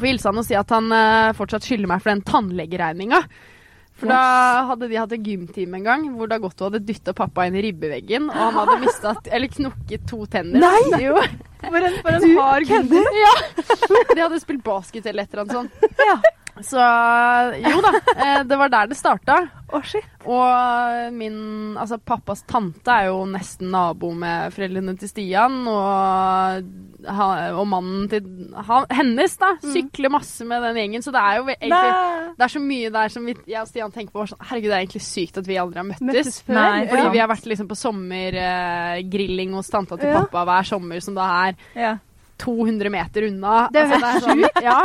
[0.00, 3.22] får hilse han og si at han uh, fortsatt skylder meg for den tannlegeregninga.
[3.96, 7.56] For da hadde de hatt en gymtime en gang hvor Dagotto hadde dytta pappa inn
[7.56, 10.60] i ribbeveggen, og han hadde mistet, eller knukket to tenner.
[10.60, 11.00] Nei!
[11.06, 11.16] Jo.
[11.62, 13.08] For en, for en hard kødder!
[13.22, 13.32] Ja.
[14.12, 15.96] De hadde spilt basket eller et eller annet sånt.
[16.04, 16.18] Ja.
[16.64, 16.80] Så
[17.60, 19.34] jo da, eh, det var der det starta.
[19.74, 20.04] Oh, shit.
[20.24, 26.68] Og min Altså, pappas tante er jo nesten nabo med foreldrene til Stian, og,
[27.04, 28.24] og mannen til
[28.68, 31.82] han, hennes, da, sykler masse med den gjengen, så det er jo egentlig
[32.36, 34.24] det er så mye der som vi, jeg og Stian tenker på.
[34.30, 36.06] Sånn, Herregud, det er egentlig sykt at vi aldri har møttes.
[36.08, 36.56] Møttes før.
[36.60, 37.12] Nei, Fordi ja.
[37.12, 40.22] vi har vært liksom på sommergrilling hos tanta til Ja.
[40.24, 41.96] pappa hver sommer, som da er Ja.
[42.38, 43.68] 200 meter unna.
[43.72, 44.80] Det er altså, det er sånn, ja,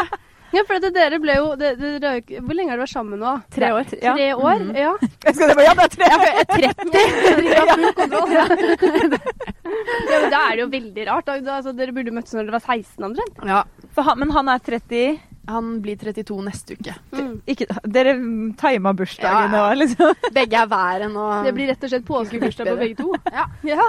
[0.51, 2.11] Ja, for at dere ble jo det, det,
[2.41, 3.33] Hvor lenge har dere vært sammen nå?
[3.55, 3.93] tre år.
[4.01, 4.15] Ja.
[4.17, 4.65] Tre år?
[4.65, 4.75] Mhm.
[4.75, 4.93] Ja.
[5.25, 6.09] Jeg skal bare, ja, det er tre.
[6.11, 6.91] Jeg er 30.
[7.41, 8.31] Dere har full kontroll.
[8.35, 11.29] Ja, men da er det jo veldig rart.
[11.31, 13.43] Altså, dere burde møttes når dere var 16 omtrent.
[13.47, 13.63] Ja,
[13.95, 15.19] For han, men han er 30
[15.51, 16.93] han blir 32 neste uke.
[17.11, 17.31] Mm.
[17.49, 18.13] ikke, Dere
[18.59, 19.63] tima bursdagen Ja, ja.
[19.71, 21.25] og liksom Begge er været nå.
[21.47, 23.13] Det blir rett og slett påskebursdag på begge to.
[23.31, 23.45] Ja.
[23.65, 23.87] ja.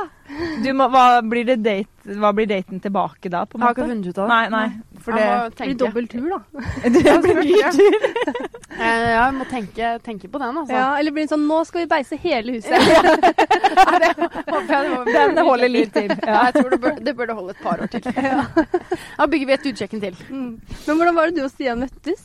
[0.65, 3.69] du må, hva, blir det date, hva blir daten tilbake da, på en måte?
[3.69, 4.33] Jeg har ikke funnet ut av det.
[4.33, 4.92] Nei, nei.
[5.03, 5.27] For det,
[5.59, 6.39] blir dobbel tur, da.
[6.95, 7.97] det blir mye tur.
[8.73, 10.73] Eh, Ja, jeg må tenke, tenke på den, altså.
[10.73, 12.73] Ja, eller blir det sånn Nå skal vi beise hele huset.
[12.83, 14.09] Det
[14.49, 15.05] håper jeg det må-
[15.37, 16.09] Den holder litt til.
[16.25, 18.01] Ja, jeg tror det, bør, det burde holde et par år til.
[18.09, 20.17] Da bygger vi et utkjøkken til.
[20.31, 20.49] Mm.
[20.87, 22.25] Men hvordan var det du og Stian møttes?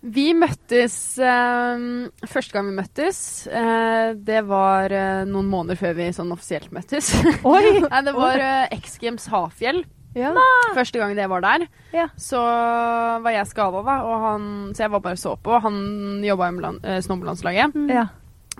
[0.00, 1.82] Vi møttes eh,
[2.24, 3.18] Første gang vi møttes,
[3.52, 7.12] eh, det var eh, noen måneder før vi sånn offisielt møttes.
[7.44, 7.82] Oi!
[7.84, 8.40] Nei, det var
[8.80, 9.84] X Games Hafjell.
[10.16, 10.32] Ja.
[10.74, 11.66] Første gang det var der.
[11.94, 12.08] Ja.
[12.18, 14.44] Så var jeg skada, da, og han,
[14.74, 15.58] så jeg var bare så på.
[15.62, 17.76] Han jobba i eh, snowboardlandslaget.
[17.90, 18.06] Ja.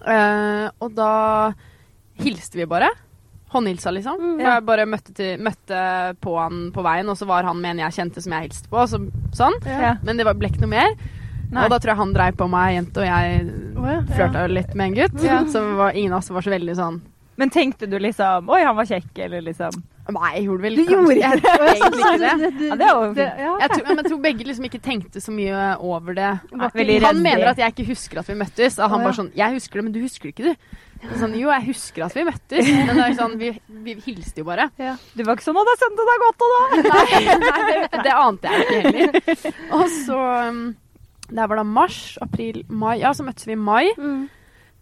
[0.01, 1.13] Eh, og da
[2.21, 2.91] hilste vi bare.
[3.51, 4.21] Håndhilsa, liksom.
[4.21, 4.43] Mm.
[4.45, 5.81] Jeg bare møtte, til, møtte
[6.23, 8.71] på han på veien, og så var han med en jeg kjente som jeg hilste
[8.71, 8.85] på.
[8.87, 9.03] Så,
[9.35, 9.59] sånn.
[9.67, 9.97] Ja.
[10.07, 10.95] Men det var, ble ikke noe mer.
[11.51, 11.65] Nei.
[11.65, 14.77] Og da tror jeg han dreiv på meg jente, og jeg oh, ja, flørta litt
[14.79, 15.25] med en gutt.
[15.27, 15.41] Ja.
[15.51, 17.01] Så var, ingen av oss var så veldig sånn
[17.41, 19.81] Men tenkte du liksom Oi, han var kjekk, eller liksom
[20.17, 22.69] Nei, jeg gjorde vel Du gjorde jeg, egentlig ikke det.
[22.69, 25.65] Ja, det er jo Jeg tror, men jeg tror begge liksom ikke tenkte så mye
[25.79, 26.31] over det.
[26.53, 28.79] Han mener at jeg ikke husker at vi møttes.
[28.79, 30.79] Og han bare sånn Jeg husker det, men du husker det ikke, du.
[31.17, 33.47] Sånn, jo, jeg husker at vi møttes, men det er sånn, vi,
[33.87, 34.67] vi hilste jo bare.
[34.77, 34.99] ja.
[35.17, 36.59] Du var ikke sånn 'Å, da sendte deg godt', og da
[36.91, 39.55] Nei, nei det, det ante jeg ikke heller.
[39.79, 40.19] Og så
[40.51, 40.61] um,
[41.31, 42.99] Det var da mars, april, mai.
[43.01, 43.87] Ja, så møttes vi i mai.
[43.97, 44.29] Mm.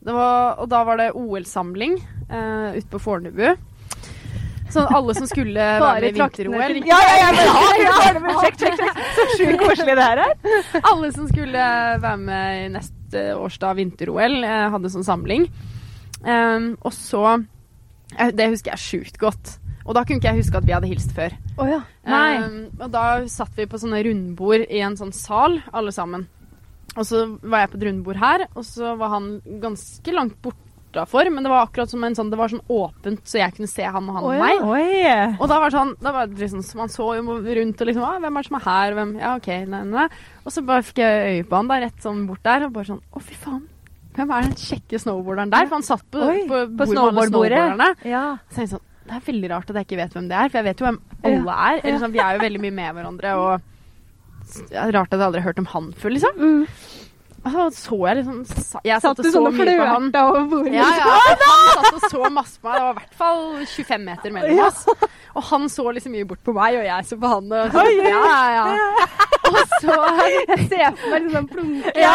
[0.09, 1.95] Det var, og da var det OL-samling
[2.31, 3.55] uh, ute på Fornebu.
[4.73, 6.81] Sånn alle som skulle være med i vinter-OL.
[6.89, 9.01] Ja, ja, ja, men, ja, ja, men sjekk, sjekk, sjekk.
[9.17, 10.35] Så sjukt koselig det her er.
[10.83, 11.69] Alle som skulle
[12.03, 15.49] være med i neste årsdag vinter-OL, eh, hadde sånn samling.
[16.19, 19.55] Um, og så eh, Det husker jeg sjukt godt.
[19.89, 21.33] Og da kunne ikke jeg huske at vi hadde hilst før.
[21.57, 21.79] Oh, ja.
[22.05, 22.33] Nei.
[22.45, 26.27] Um, og da satt vi på sånne rundbord i en sånn sal, alle sammen.
[26.99, 29.31] Og så var jeg på et rundbord her, og så var han
[29.63, 30.37] ganske langt
[30.89, 31.31] bortafor.
[31.31, 33.85] Men det var akkurat som en sånn, det var sånn åpent, så jeg kunne se
[33.85, 34.63] han og han og meg.
[34.65, 35.39] Oi.
[35.39, 38.07] Og da var det sånn, da var det liksom, man så jo rundt og liksom
[38.07, 38.99] ah, Hvem er det som er her?
[38.99, 39.15] Hvem?
[39.21, 39.49] Ja, OK.
[39.69, 40.07] Nei, nei.
[40.45, 42.91] Og så bare fikk jeg øye på han da, rett sånn bort der, og bare
[42.93, 43.65] sånn Å, fy faen.
[44.19, 45.69] Hvem er den kjekke snowboarderen der?
[45.69, 48.05] For han satt på, Oi, på, på bord snowboardbordet.
[48.09, 48.25] Ja.
[48.51, 50.61] Så jeg sånn, det er veldig rart at jeg ikke vet hvem det er, for
[50.61, 50.99] jeg vet jo hvem
[51.29, 51.83] alle er.
[51.85, 53.53] Eller sånn, Vi er jo veldig mye med hverandre, og
[54.73, 56.43] det er rart at jeg aldri har hørt om han før, liksom.
[56.43, 56.98] Mm.
[57.53, 59.87] Så så jeg liksom sa- Jeg Satt satt du og så sånn og mye på
[59.89, 60.09] han.
[60.09, 60.73] flørta over bordet?
[60.75, 61.17] Ja, ja.
[61.49, 62.75] Han satt og så masse på meg.
[62.75, 64.85] Det var i hvert fall 25 meter mellom oss.
[65.39, 67.53] Og han så liksom mye bort på meg, og jeg så på han.
[67.53, 68.67] Og så, ja, ja, ja.
[69.49, 69.95] Og så
[70.49, 71.93] Jeg ser for meg liksom plunke.
[71.97, 72.15] Ja.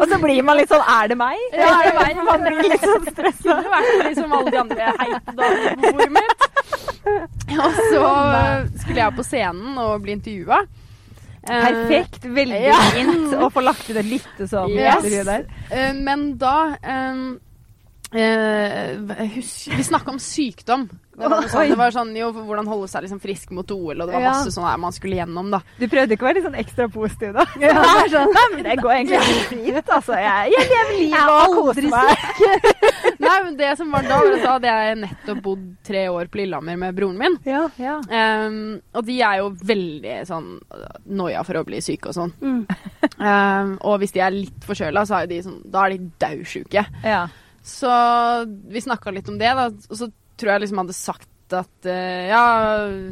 [0.00, 1.38] Og så blir man litt sånn Er det meg?
[1.54, 2.22] Ja, er det meg?
[2.30, 3.58] Man blir litt sånn stressa.
[3.60, 6.48] Kunne vært liksom alle de andre heite damene på bordet mitt.
[7.54, 8.08] Og så
[8.80, 10.64] skulle jeg på scenen og bli intervjua.
[11.46, 12.24] Perfekt.
[12.24, 12.78] Veldig Ja.
[12.94, 15.24] fint å få lagt ut et lite sånn Yes.
[15.26, 15.44] der.
[15.70, 17.40] Eh, men da um,
[18.14, 20.88] uh, husk, Vi snakka om sykdom.
[21.14, 24.08] Det var, sånn, det var sånn, jo, hvordan holde seg liksom frisk mot OL, og
[24.08, 25.60] det var masse sånn man skulle gjennom, da.
[25.78, 27.44] Du prøvde ikke å være litt sånn ekstra positiv, da?
[27.62, 28.32] Ja, det sånn.
[28.34, 29.92] Nei, men det går egentlig helt fint.
[29.94, 32.24] Altså, jeg, jeg lever livet og koser meg.
[33.24, 36.40] Nei, men det som var da, var at hadde jeg nettopp bodd tre år på
[36.40, 37.38] Lillehammer med broren min.
[37.48, 37.62] Ja.
[37.80, 37.98] Ja.
[38.08, 38.58] Um,
[38.94, 40.50] og de er jo veldig sånn
[41.06, 42.34] noia for å bli syke og sånn.
[42.42, 42.60] Mm.
[43.20, 46.84] Um, og hvis de er litt forkjøla, så er de sånn Da er de daudsjuke.
[47.04, 47.24] Ja.
[47.64, 47.90] Så
[48.68, 49.70] vi snakka litt om det, da.
[49.72, 52.44] Og så tror jeg liksom hadde sagt at eh, ja,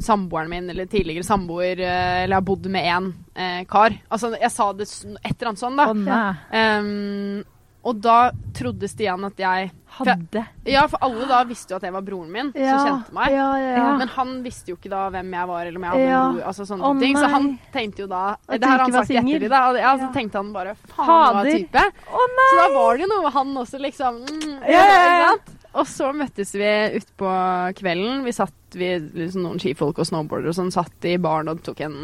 [0.02, 3.94] samboeren min, eller tidligere samboer, eh, eller jeg har bodd med én eh, kar.
[4.08, 5.88] Altså, jeg sa det et eller annet sånn, da.
[5.92, 6.40] Oh.
[6.56, 7.44] Um,
[7.82, 8.16] og da
[8.54, 10.40] trodde Stian at jeg Hadde.
[10.64, 12.78] Ja, for alle da visste jo at det var broren min Ja.
[12.78, 13.32] som kjente meg.
[13.34, 13.88] Ja, ja.
[13.98, 16.22] Men han visste jo ikke da hvem jeg var, eller om jeg hadde Ja.
[16.32, 16.44] noe.
[16.48, 17.18] Altså sånne oh, ting.
[17.20, 19.68] Så han tenkte jo da Det har han sagt etter ettertid, da.
[19.68, 21.82] og Ja, så tenkte han bare faen, hva type.
[22.08, 22.24] Oh!
[22.38, 24.22] Så da var det jo noe han også, liksom.
[24.24, 25.36] Mm, Ja,
[25.72, 25.80] ja, ja.
[25.80, 27.32] Og så møttes vi utpå
[27.80, 28.24] kvelden.
[28.26, 31.80] Vi satt, vi, liksom noen skifolk og snowboardere og sånn, satt i baren og tok
[31.86, 31.96] en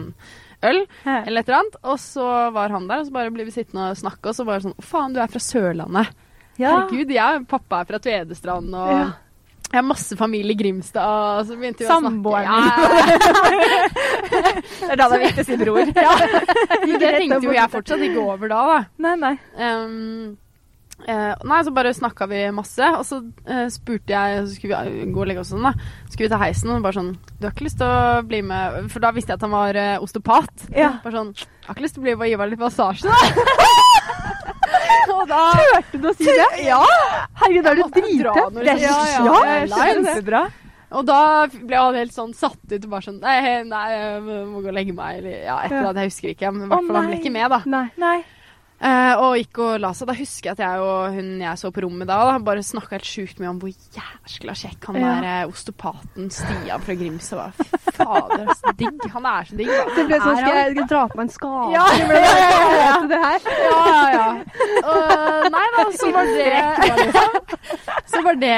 [0.64, 1.76] øl eller et eller annet.
[1.84, 4.48] Og så var han der, og så bare ble vi sittende og snakke, og så
[4.48, 6.08] bare sånn Å, faen, du er fra Sørlandet.
[6.58, 6.72] Ja.
[6.74, 9.04] Herregud, jeg, pappa er fra Tvedestrand, og Ja.
[9.68, 12.08] jeg har masse familie i Grimstad, og så begynte vi å snakke.
[12.08, 12.58] Samboeren Ja,
[14.80, 15.84] Det er da det er viktig å si bror.
[16.98, 18.78] det tenkte jo jeg fortsatt ikke over da, da.
[19.06, 19.34] Nei, nei.
[19.54, 20.36] Um,
[21.06, 25.02] eh, nei, så bare snakka vi masse, og så eh, spurte jeg Så skulle vi
[25.04, 25.72] eh, gå og legge oss sånn, da.
[26.08, 28.90] Skulle vi ta heisen, og bare sånn Du har ikke lyst til å bli med
[28.92, 30.68] For da visste jeg at han var eh, osteopat.
[30.74, 30.94] Ja.
[31.04, 33.08] Bare sånn Jeg har ikke lyst til å bli med og gi meg litt massasje,
[33.08, 33.18] da.
[35.18, 36.48] og da Hørte du å si det?
[36.66, 36.80] Ja!
[37.42, 38.88] Herregud, er du noe Det er liksom.
[38.88, 40.16] ja, ja, jeg skjønner det.
[40.16, 40.42] kjempebra.
[40.98, 41.20] Og da
[41.52, 44.76] ble han helt sånn satt ut og bare sånn Nei, nei jeg må gå og
[44.76, 46.06] legge meg, eller ja, et eller annet.
[46.06, 46.52] Jeg husker ikke.
[46.54, 47.60] Men i hvert fall han ble ikke med, da.
[47.68, 47.86] Nei.
[48.00, 48.18] Nei.
[48.78, 50.06] Eh, og gikk og la seg.
[50.06, 52.94] Da husker jeg at jeg og hun jeg så på rommet da, da bare snakka
[52.94, 55.08] helt sjukt mye om hvor jæskla kjekk han Ja.
[55.18, 57.56] der eh, osteopaten Stian fra Grimstad var.
[57.58, 59.02] Fy fader, så digg.
[59.16, 59.88] Han er så digg, da.
[59.96, 61.72] Det ble sånn, skal jeg, dra på en skade?
[61.74, 62.94] Ja, det ble ja, ja, ja.
[63.10, 63.48] Det her?
[63.64, 64.28] Ja, ja, ja.
[64.86, 66.52] Uh, nei da, så var det
[68.12, 68.56] Så var det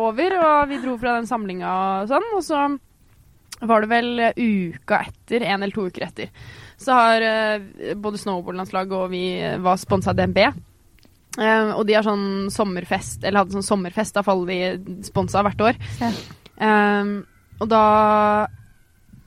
[0.00, 2.64] over, og vi dro fra den samlinga og sånn, og så
[3.68, 6.32] var det vel uka etter, en eller to uker etter,
[6.78, 10.38] så har eh, både snowboardlandslaget og vi eh, var sponsa av DNB.
[11.38, 15.66] Eh, og de har sånn sommerfest, eller hadde sånn sommerfest, da faller vi sponsa hvert
[15.70, 15.82] år.
[16.02, 16.12] Ja.
[16.58, 17.10] Eh,
[17.58, 17.82] og da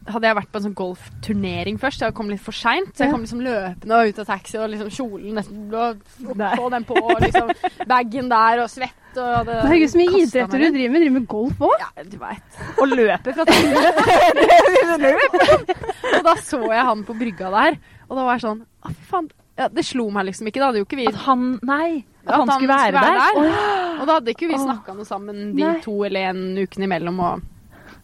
[0.10, 2.02] hadde jeg vært på en sånn golfturnering først.
[2.04, 4.90] Jeg kom litt for seint, så jeg kom liksom løpende ut av taxi og liksom
[4.96, 6.56] kjolen nesten Nei.
[6.58, 7.52] få den på, og liksom
[7.92, 11.04] bagen der og svett og hadde Herregud, så mye idretter du driver med.
[11.04, 11.76] Driver med golf òg?
[11.82, 12.62] Ja, du vet.
[12.78, 13.86] Og løper fra trynet.
[16.16, 19.06] Og da så jeg han på brygga der, og da var jeg sånn Å, fy
[19.10, 19.30] faen.
[19.60, 20.62] Ja, det slo meg liksom ikke.
[20.62, 22.02] Da hadde jo ikke vi At han Nei.
[22.26, 23.40] At at han skulle være der.
[24.00, 25.78] Og da hadde ikke vi snakka noe sammen de Nei.
[25.84, 27.18] to eller en uken imellom.
[27.26, 27.42] Og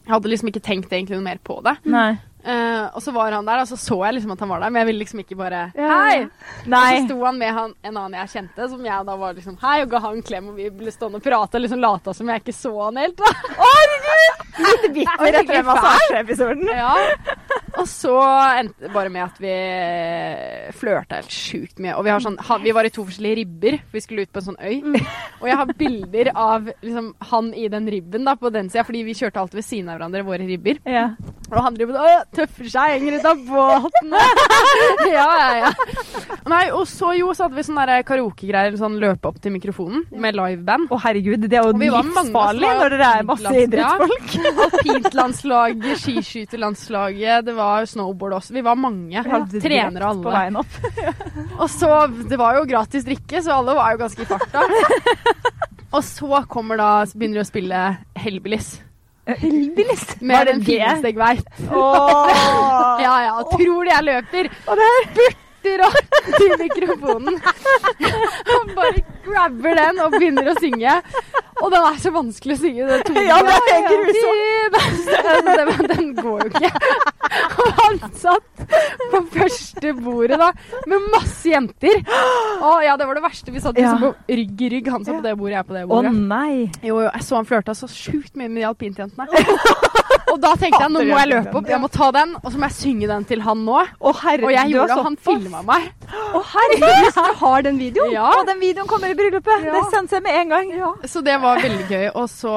[0.07, 1.75] jeg hadde liksom ikke tenkt egentlig noe mer på det.
[1.93, 2.11] Nei.
[2.47, 4.71] Eh, og så var han der, og så så jeg liksom at han var der,
[4.71, 6.13] men jeg ville liksom ikke bare Hei!
[6.23, 6.27] Hei!
[6.63, 9.57] Og så sto han med han, en annen jeg kjente, som jeg da var liksom
[9.63, 12.15] Hei, og ga han en klem, og vi ble stående og prate og liksom lata
[12.15, 13.19] som jeg ikke så han helt.
[13.19, 13.33] Da.
[14.57, 16.71] Litt bitter etter den massasjeepisoden.
[16.71, 16.93] Ja.
[17.77, 18.15] Og så
[18.57, 19.53] endte det bare med at vi
[20.77, 21.93] flørta helt sjukt mye.
[21.97, 24.41] Og vi, har sånn, vi var i to forskjellige ribber, for vi skulle ut på
[24.41, 25.03] en sånn øy.
[25.41, 29.03] Og jeg har bilder av liksom, han i den ribben da, på den sida, fordi
[29.05, 30.81] vi kjørte alltid ved siden av hverandre, våre ribber.
[30.89, 31.11] Ja.
[31.47, 34.15] Og han driver og tøffer seg, henger ut av båten.
[35.17, 35.69] ja, ja, ja.
[36.51, 40.03] Nei, og så jo, så hadde vi sånn der karaokegreier, sånn løpe opp til mikrofonen
[40.11, 40.89] med liveband.
[40.91, 44.35] Å herregud, det er jo livsfarlig når dere er masse idrettsfolk.
[44.47, 44.53] Ja.
[44.67, 48.53] Alpintlandslaget, skiskyterlandslaget, det var snowboard også.
[48.57, 49.23] Vi var mange.
[49.53, 50.77] Trenere På veien opp.
[51.61, 51.91] Og så,
[52.29, 54.65] det var jo gratis drikke, så alle var jo ganske i farta.
[55.87, 57.85] Og så kommer da, så begynner de å spille
[58.19, 58.75] Hellbillies.
[59.27, 60.21] Hellbilist.
[60.21, 61.47] Med Var den fineste jeg veit.
[61.71, 62.29] Åh.
[63.07, 64.49] Ja ja, tror de jeg løper.
[65.57, 67.39] Spurter opp til mikrofonen.
[68.47, 70.97] Han bare grabber den og begynner å synge.
[71.57, 72.85] Og den er så vanskelig å synge.
[72.87, 73.25] Det tonen.
[73.25, 74.77] Ja, det er grusomt.
[75.17, 76.69] Den, den, den går jo ikke.
[77.57, 78.61] Og han satt
[79.11, 80.51] på første bordet da,
[80.89, 82.03] med masse jenter.
[82.61, 83.51] Å ja, det var det verste.
[83.55, 84.11] Vi satt liksom Ja.
[84.13, 84.91] på rygg i rygg.
[84.93, 86.13] Han satt på det bordet, jeg på det Å bordet.
[86.13, 86.69] nei.
[86.85, 89.27] Jo, jo, jeg så han flørta så sjukt mye med de alpintjentene.
[90.31, 92.59] Og da tenkte jeg nå må jeg løpe opp, jeg må ta den, og så
[92.59, 93.77] må jeg synge den til han nå.
[93.79, 95.46] Å herre, Og jeg gjorde det, og han såpass.
[95.47, 95.89] Filma meg.
[96.35, 97.17] Å herregud.
[97.17, 98.13] Du har den videoen?
[98.13, 99.65] Ja, Og den videoen kommer i bryllupet.
[99.65, 99.75] Ja.
[99.77, 100.95] Det sender jeg med en gang.
[101.07, 102.07] Så det var veldig gøy.
[102.15, 102.55] Og så,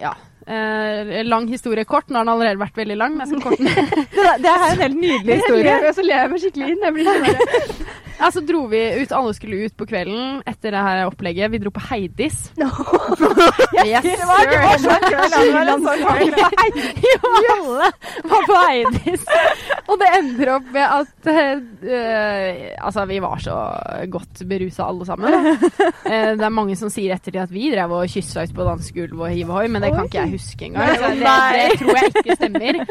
[0.00, 0.14] ja.
[0.50, 2.08] Eh, lang historie kort.
[2.10, 4.06] Nå har den allerede vært veldig lang, men jeg skal korte den.
[4.14, 5.66] Det, det er en helt nydelig historie.
[5.66, 6.86] ler, så ler jeg meg skikkelig inn.
[6.86, 10.80] Jeg blir sånn Ja, så dro vi ut, alle skulle ut på kvelden etter det
[10.84, 11.48] her opplegget.
[11.54, 12.50] Vi dro på Heidis.
[13.80, 16.34] Yes, Det var ikke sånn kveld, det var en sånn kveld.
[17.06, 17.86] Jo, alle
[18.28, 19.24] var på Heidis.
[19.86, 22.58] Og det ender opp med at uh,
[22.90, 23.56] Altså, vi var så
[24.12, 25.38] godt berusa alle sammen.
[25.40, 28.68] Uh, det er mange som sier etter det at vi drev og kyssa ut på
[28.68, 30.92] dansegulvet og hiv ohoi, men det kan ikke jeg huske engang.
[30.92, 32.82] Det, det tror jeg ikke stemmer.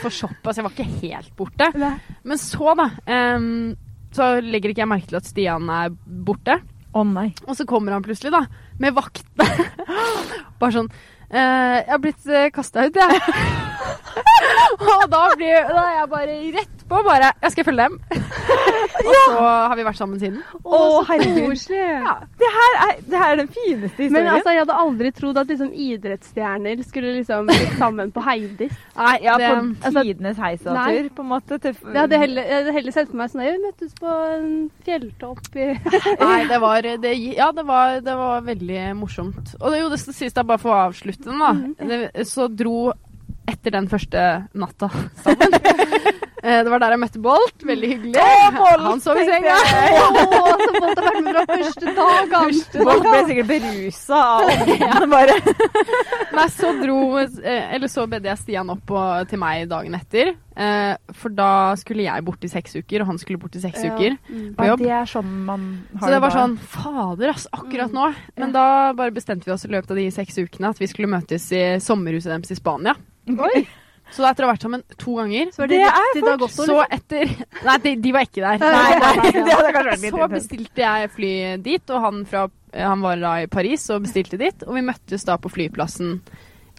[0.00, 0.56] For såpass.
[0.56, 1.66] Jeg var ikke helt borte.
[1.76, 1.96] Nei.
[2.24, 2.86] Men så, da.
[3.10, 3.74] em,
[4.14, 5.94] så legger ikke jeg merke til at Stian er
[6.26, 6.60] borte.
[6.94, 7.32] Å nei.
[7.48, 8.44] Og så kommer han plutselig, da,
[8.78, 9.26] med vakt.
[10.60, 10.90] Bare sånn
[11.34, 13.20] eh, Jeg har blitt uh, kasta ut, jeg.
[14.94, 17.98] og da blir da er jeg bare rett på, bare Jeg skal følge dem.
[18.74, 20.40] Og så har vi vært sammen siden.
[20.64, 21.62] Å herregud.
[21.74, 22.14] Ja.
[22.40, 24.14] Det her er, det her er den fineste historien.
[24.16, 28.74] Men altså, jeg hadde aldri trodd at liksom, idrettsstjerner skulle liksom blitt sammen på Heidis.
[28.98, 31.60] Nei, ja, det, på altså, tidenes heisatur, på en måte.
[31.64, 34.14] Til, Det hadde jeg heller, jeg hadde heller sett for meg sånn Vi møttes på
[34.34, 34.50] en
[34.86, 35.68] fjelltopp i
[36.24, 39.54] nei, det var det, Ja, det var, det var veldig morsomt.
[39.60, 41.52] Og det, jo, det siste sies, da, bare for å avslutte den, da.
[41.84, 42.92] Det, så dro
[43.50, 44.90] etter den første natta
[45.24, 45.58] sammen.
[46.44, 47.62] Eh, Det var der jeg møtte Bolt.
[47.64, 48.22] Veldig hyggelig.
[48.52, 49.54] Bolt, Han sov i senga.
[50.04, 52.34] Åh, så Bolt har vært med fra første dag!
[52.84, 55.36] Bolt ble sikkert berusa av ånden, bare.
[56.36, 60.34] Nei, så dro eh, Eller så bedde jeg Stian opp på, til meg dagen etter.
[60.52, 61.48] Eh, for da
[61.80, 64.76] skulle jeg bort i seks uker, og han skulle bort i seks uker på Ja,
[64.84, 65.64] det er sånn man
[65.96, 66.42] har Så det var da.
[66.44, 68.10] sånn Fader, ass, akkurat nå.
[68.36, 71.08] Men da bare bestemte vi oss i løpet av de seks ukene at vi skulle
[71.16, 72.98] møtes i sommerhuset deres i Spania.
[73.32, 73.64] Oi,
[74.14, 76.66] Så etter å ha vært sammen to ganger så det, er også.
[76.68, 77.30] Så etter
[77.66, 78.60] Nei, de, de var ikke der.
[78.60, 81.32] Nei, nei, litt Så bestilte jeg fly
[81.64, 82.44] dit, og han, fra,
[82.76, 84.66] han var da i Paris og bestilte dit.
[84.68, 86.18] Og vi møttes da på flyplassen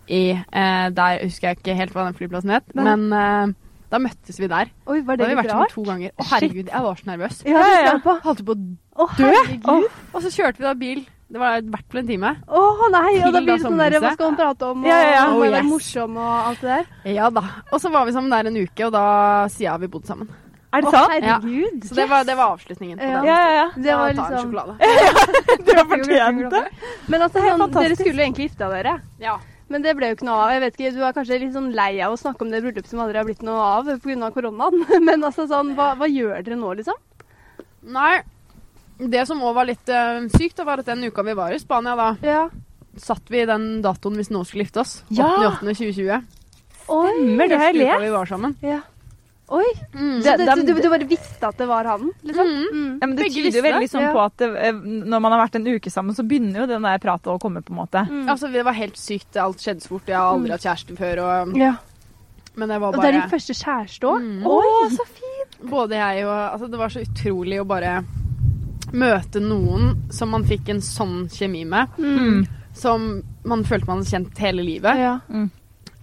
[0.06, 2.86] i eh, Der husker jeg ikke helt hva den flyplassen het, Nei.
[2.86, 3.56] men eh,
[3.90, 4.70] da møttes vi der.
[4.86, 6.14] Oi, var Da det har vi vært sammen to ganger.
[6.14, 7.42] Å herregud, jeg var så nervøs.
[7.50, 7.98] Ja.
[8.26, 8.62] Holdt på å
[9.02, 9.32] Å, dø.
[9.34, 10.00] herregud.
[10.14, 11.04] Og så kjørte vi da bil.
[11.36, 12.30] Det var i hvert fall en time.
[12.48, 12.60] Å
[12.94, 15.10] nei, og da blir det sånn der, hva skal man prate om, og Ja, ja,
[15.18, 15.24] ja.
[15.34, 15.68] Oh, være yes.
[15.68, 16.86] morsom og alt det der.
[17.12, 17.42] Ja da.
[17.76, 19.06] Og så var vi sammen der en uke, og da
[19.52, 20.30] siden har vi bodd sammen.
[20.76, 21.12] Er det sant?
[21.12, 21.84] herregud.
[21.90, 23.18] Så det var, det var avslutningen på Ja.
[23.20, 23.28] den.
[23.28, 23.66] Ja, ja, ja.
[23.76, 24.78] Det var Ta en liksom sjokolade.
[25.66, 26.64] Du har fortjent det.
[27.12, 28.96] Men altså, Det sånn, dere skulle egentlig gifta dere.
[29.24, 29.36] Ja.
[29.72, 30.52] Men det ble jo ikke noe av.
[30.56, 32.92] Jeg vet ikke, Du er kanskje litt sånn lei av å snakke om det bryllupet
[32.92, 34.32] som aldri har blitt noe av pga.
[34.36, 34.84] koronaen.
[35.08, 36.96] Men altså sånn, hva, hva gjør dere nå, liksom?
[37.96, 38.22] Nei.
[38.98, 41.96] Det som òg var litt uh, sykt, var at den uka vi var i Spania,
[41.96, 42.50] da Ja.
[42.98, 45.04] satt vi den datoen hvis noen skulle gifte oss.
[45.10, 45.28] Ja.
[45.60, 46.24] 8.8.2020.
[46.88, 47.10] Oi.
[47.12, 48.02] Stemmer, det har jeg lest.
[48.06, 48.56] vi var sammen.
[48.62, 48.80] Ja.
[49.50, 49.66] Oi.
[49.94, 50.22] Mm.
[50.24, 52.48] Så Det- det, du, du bare visste at det var han, liksom?
[52.48, 52.64] Mm.
[52.72, 52.98] Mm.
[53.02, 54.14] Ja, men det Begge tyder jo veldig sånn Ja.
[54.14, 56.82] på at det, eh, når man har vært en uke sammen, så begynner jo den
[56.82, 58.08] der pratet å komme, på en måte.
[58.10, 58.28] Mm.
[58.30, 59.36] Altså, det var helt sykt.
[59.38, 60.08] Alt skjedde så fort.
[60.08, 61.22] Jeg har aldri hatt kjæreste før.
[61.22, 61.76] Og, Ja.
[62.56, 64.22] men det var Og det er din første kjæreste òg?
[64.22, 64.44] Mm.
[64.46, 65.70] Å, så fint!
[65.70, 68.04] Både jeg og altså, Det var så utrolig å bare
[68.96, 71.88] møte noen som man fikk en sånn kjemi med.
[72.00, 72.46] Mm.
[72.76, 74.98] Som man følte man hadde kjent hele livet.
[75.00, 75.14] Ja.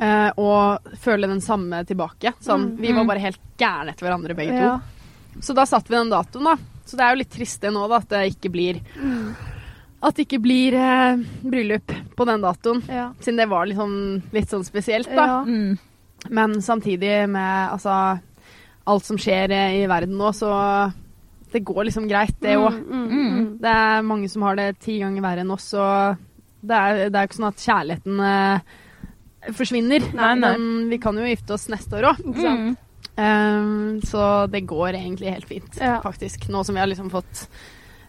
[0.02, 2.32] Eh, og føle den samme tilbake.
[2.42, 2.76] Sånn, Mm.
[2.80, 4.78] Vi var bare helt gærne etter hverandre begge Ja.
[4.78, 5.40] to.
[5.40, 6.56] Så da satte vi den datoen, da.
[6.86, 9.34] Så det er jo litt trist det nå, da, at det ikke blir Mm.
[10.04, 12.82] At det ikke blir eh, bryllup på den datoen.
[12.88, 13.12] Ja.
[13.20, 15.26] Siden det var sånn, litt sånn spesielt, da.
[15.26, 15.44] Ja.
[15.44, 15.78] Mm.
[16.30, 18.20] Men samtidig med altså
[18.86, 20.92] alt som skjer eh, i verden nå, så
[21.52, 22.72] det går liksom greit, det òg.
[22.72, 23.32] Mm, mm, Mm.
[23.38, 23.58] mm.
[23.62, 26.16] Det er mange som har det ti ganger verre enn oss, og
[26.62, 30.08] det er, det er jo ikke sånn at kjærligheten eh, forsvinner.
[30.14, 30.52] Nei, nei.
[30.56, 32.76] Men vi kan jo gifte oss neste år òg.
[33.12, 36.00] Um, så det går egentlig helt fint, Ja.
[36.00, 36.48] faktisk.
[36.48, 37.46] Nå som vi har liksom fått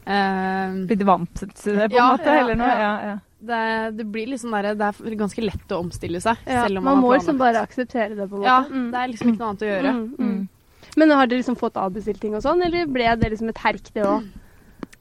[0.08, 2.24] eh, Blitt vant til det, på en måte?
[2.26, 2.68] ja, eller noe?
[2.68, 2.80] ja.
[2.80, 3.18] Ja, ja.
[3.44, 6.64] det, det blir liksom der, Det er ganske lett å omstille seg, Ja.
[6.64, 8.48] selv om man, Man må har liksom bare akseptere det, på en måte.
[8.48, 8.92] Ja, Mm.
[8.92, 9.94] det er liksom ikke noe annet å gjøre.
[9.94, 10.50] Mm, mm.
[10.98, 13.88] Men har dere liksom fått avbestilt ting og sånn, eller ble det liksom et herk,
[13.96, 14.28] det òg?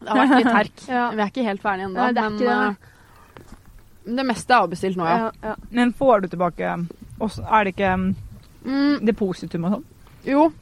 [0.03, 0.83] Det har vært litt herk.
[0.89, 1.05] Ja.
[1.13, 5.07] Vi er ikke helt ferdige ennå, det men det, eh, det meste er avbestilt nå,
[5.07, 5.19] ja.
[5.19, 5.55] Ja, ja.
[5.71, 6.73] Men får du tilbake
[7.21, 8.09] også, Er det ikke um,
[8.65, 9.85] Mm, depositum og sånn?
[10.25, 10.53] jo.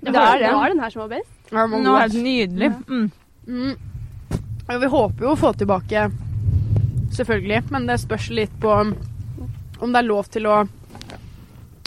[0.00, 0.46] Det er det.
[0.46, 1.30] det var den her som var best.
[1.50, 2.68] Ja, den var det nydelig.
[2.88, 3.10] Mm.
[3.46, 3.76] Mm.
[4.68, 6.04] Ja, vi håper jo å få tilbake,
[7.12, 10.60] selvfølgelig, men det spørs litt på om det er lov til å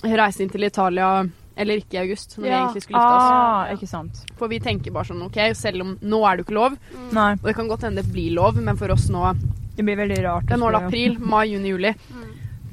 [0.04, 1.24] reise inn til Italia
[1.58, 3.32] eller ikke i august, når vi egentlig skulle gifte oss.
[3.34, 4.22] Ah, ikke sant.
[4.39, 6.78] For vi tenker bare sånn OK, selv om nå er det jo ikke lov,
[7.13, 9.34] Nei, og det kan godt hende det blir lov, men for oss nå
[9.76, 10.46] det blir veldig rart.
[10.50, 11.94] Det er nå er det april, mai, juni, juli.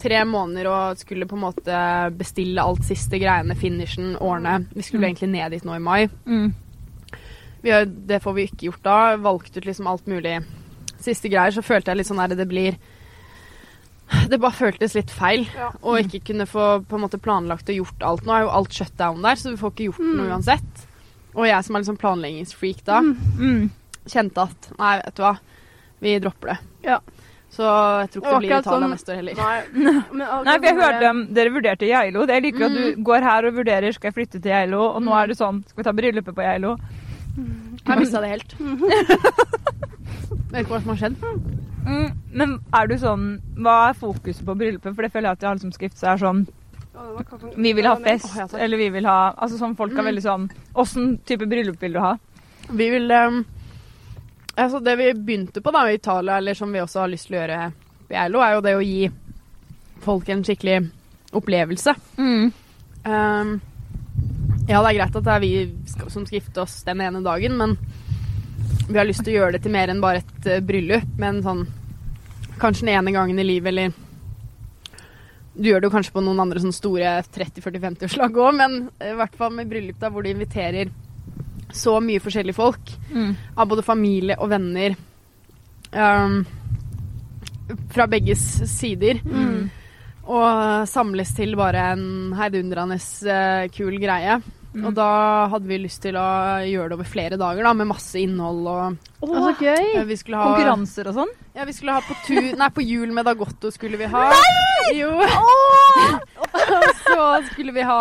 [0.01, 1.77] Tre måneder og skulle på en måte
[2.17, 4.67] bestille alt siste greiene, finishen, årene.
[4.75, 5.11] Vi skulle Mm.
[5.15, 6.09] egentlig ned dit nå i mai.
[6.27, 6.55] Mm.
[7.63, 7.71] Vi
[8.07, 9.17] det får vi ikke gjort da.
[9.17, 10.39] Valgt ut liksom alt mulig
[11.01, 11.51] siste greier.
[11.53, 12.77] Så følte jeg litt sånn at det blir
[14.31, 15.71] Det bare føltes litt feil Ja.
[15.83, 18.25] å ikke kunne få på en måte planlagt og gjort alt.
[18.27, 20.17] Nå er jo alt shut down der, så vi får ikke gjort Mm.
[20.17, 20.87] noe uansett.
[21.35, 23.17] Og jeg som er liksom planleggingsfreak da, Mm.
[23.39, 23.71] Mm.
[24.07, 25.39] kjente at nei, vet du hva,
[26.01, 26.59] vi dropper det.
[26.83, 26.99] Ja.
[27.51, 29.35] Så jeg tror ikke Det det blir Italia sånn- neste år heller.
[30.13, 32.27] Men Nei, for jeg hørte um, dere vurderte Geilo.
[32.27, 35.13] Jeg liker at du går her og vurderer skal jeg flytte til Geilo, og nå
[35.23, 36.77] er det sånn skal vi ta bryllupet på Geilo.
[37.87, 38.55] Jeg mista det helt.
[40.51, 41.17] Vet ikke hva som har skjedd.
[41.87, 42.11] Mm.
[42.33, 43.23] Men er du sånn
[43.57, 44.95] Hva er fokuset på bryllupet?
[44.95, 46.43] For det føler jeg at alle som skal gifte seg, er sånn.
[47.57, 50.09] Vi vil ha fest, eller vi vil ha Altså sånn folk er Mm.
[50.11, 52.17] veldig sånn Åssen type bryllup vil du ha?
[52.69, 53.45] Vi vil um,
[54.59, 57.39] Altså, det vi begynte på da i Italia, eller som vi også har lyst til
[57.39, 57.61] å gjøre
[58.11, 59.11] i Geilo, er jo det å gi
[60.05, 60.91] folk en skikkelig
[61.33, 61.95] opplevelse.
[62.19, 62.53] Mm.
[63.07, 63.53] Um,
[64.69, 65.53] ja, det er greit at det er vi
[66.11, 67.79] som skal gifte oss den ene dagen, men
[68.91, 71.11] vi har lyst til å gjøre det til mer enn bare et uh, bryllup.
[71.23, 71.65] Men sånn
[72.61, 73.93] kanskje den ene gangen i livet, eller
[75.55, 79.35] Du gjør det jo kanskje på noen andre sånn store 30-40-50-årslag òg, men i hvert
[79.37, 80.89] fall med bryllup da, hvor du inviterer
[81.75, 83.35] så mye forskjellige folk, Mm.
[83.57, 84.95] av både familie og venner,
[85.93, 86.45] um,
[87.91, 89.21] fra begges sider.
[89.27, 89.69] Mm.
[90.31, 94.39] Og samles til bare en heidundrende uh, kul greie.
[94.71, 94.85] Mm.
[94.87, 95.07] Og da
[95.51, 96.27] hadde vi lyst til å
[96.63, 99.97] gjøre det over flere dager, da, med masse innhold og oh, så gøy!
[99.99, 101.33] eh, Vi ha Konkurranser og sånn?
[101.57, 104.29] Ja, vi skulle ha på tur Nei, på jul med Dagotto skulle vi ha.
[104.95, 105.11] Jo.
[105.19, 106.55] Og
[107.09, 107.99] så skulle vi ha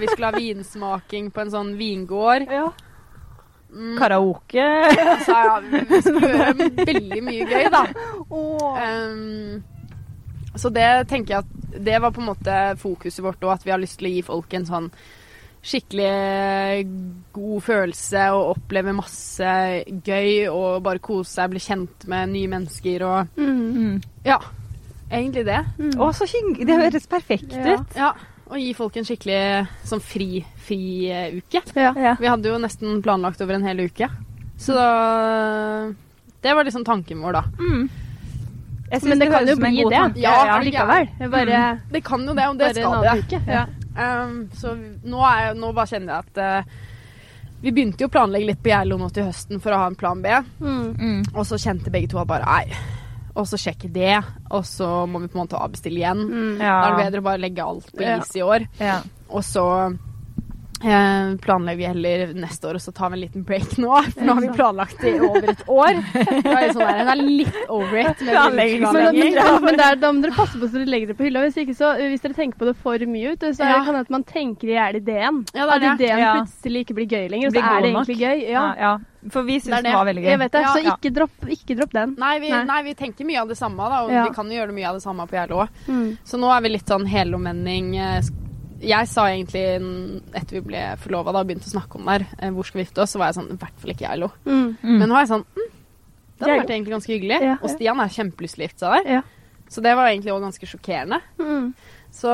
[0.00, 2.48] Vi skulle ha vinsmaking på en sånn vingård.
[2.48, 2.70] Ja.
[3.76, 3.98] Mm.
[3.98, 4.66] Karaoke?
[5.26, 7.82] Så ja, vi skulle gjøre veldig mye gøy, da.
[8.30, 8.72] Oh.
[8.80, 9.60] Um,
[10.56, 13.74] så det tenker jeg at det var på en måte fokuset vårt òg, at vi
[13.74, 14.90] har lyst til å gi folk en sånn
[15.66, 16.86] skikkelig
[17.36, 19.50] god følelse og oppleve masse
[20.06, 24.00] gøy og bare kose seg, bli kjent med nye mennesker og Mm.
[24.24, 24.38] Ja,
[25.10, 25.60] egentlig det.
[25.78, 25.92] Mm.
[26.00, 26.66] Å, så hyggelig.
[26.66, 27.74] Det høres perfekt Ja.
[27.76, 27.96] ut.
[27.96, 28.12] Ja,
[28.48, 31.62] Og gi folk en skikkelig sånn fri, fri uh, uke.
[31.74, 31.92] Ja.
[31.98, 32.12] Ja.
[32.20, 34.06] Vi hadde jo nesten planlagt over en hel uke.
[34.56, 35.92] Så da
[36.42, 37.42] Det var liksom tanken vår, da.
[37.58, 37.88] Mm.
[39.02, 40.22] Men det kan høres jo bli det.
[40.22, 40.58] Ja, ja.
[40.62, 41.08] Likevel.
[41.18, 43.14] Det Bare, Det kan jo det, og det skal det.
[43.24, 43.40] uke.
[43.50, 43.64] Ja.
[43.96, 46.76] Um, så nå, er, nå bare kjenner jeg at uh,
[47.62, 49.96] Vi begynte jo å planlegge litt på Geilo nå til høsten for å ha en
[49.96, 50.34] plan B.
[50.60, 50.90] Mm.
[51.00, 51.22] Mm.
[51.34, 52.76] Og så kjente begge to at bare nei,
[53.36, 54.18] og så sjekke det,
[54.52, 56.20] og så må vi på en måte avbestille igjen.
[56.28, 56.58] Mm.
[56.60, 58.18] Da er det bedre å bare legge alt på Ja.
[58.20, 58.68] is i år.
[58.80, 58.98] ja.
[59.32, 59.64] Og så
[60.84, 63.92] eh, planlegger vi heller neste år, og så tar vi en liten break nå.
[64.14, 66.00] For nå har vi planlagt det i over et år.
[66.46, 68.18] Det er, sånn der, er litt over it.
[68.20, 68.82] Planlegging.
[68.82, 71.26] Men, men, men det er, da må dere passe på så dere legger det på
[71.26, 71.42] hylla.
[71.46, 73.72] Hvis, ikke så, hvis dere tenker på det for mye ut, så Ja.
[73.72, 75.42] det kan hende at man tenker i hjel ideen.
[75.54, 76.32] Ja, det er at ideen Ja.
[76.40, 78.24] plutselig ikke blir gøy lenger, og så er det egentlig nok.
[78.26, 78.48] gøy.
[78.52, 78.96] Ja, Ja.
[79.28, 79.92] For vi Det syns den det.
[79.96, 80.28] var veldig gøy.
[80.30, 80.60] jeg vet det.
[80.62, 80.92] Ja, så ja.
[80.94, 82.12] ikke dropp, ikke dropp den.
[82.20, 82.64] Nei vi, Nei.
[82.68, 84.22] nei, vi tenker mye av det samme, da, og Ja.
[84.28, 85.68] vi kan jo gjøre mye av det samme på Gjerlo òg.
[85.88, 86.18] Mm.
[86.24, 87.96] Så nå er vi litt sånn helomvending.
[88.80, 89.62] Jeg sa egentlig
[90.36, 92.84] etter vi ble forlova og begynte å snakke om det her, eh, hvor skal vi
[92.84, 94.76] gifte oss, så var jeg sånn i hvert fall ikke jeg, Mm.
[94.82, 94.98] Mm.
[94.98, 95.70] Men nå er jeg sånn mm,
[96.36, 97.40] Det hadde vært egentlig ganske hyggelig.
[97.40, 97.56] Ja.
[97.62, 99.12] Og Stian er kjempelyst til å gifte seg der.
[99.14, 99.22] Ja.
[99.68, 101.20] Så det var egentlig òg ganske sjokkerende.
[101.40, 101.72] Mm.
[102.12, 102.30] Så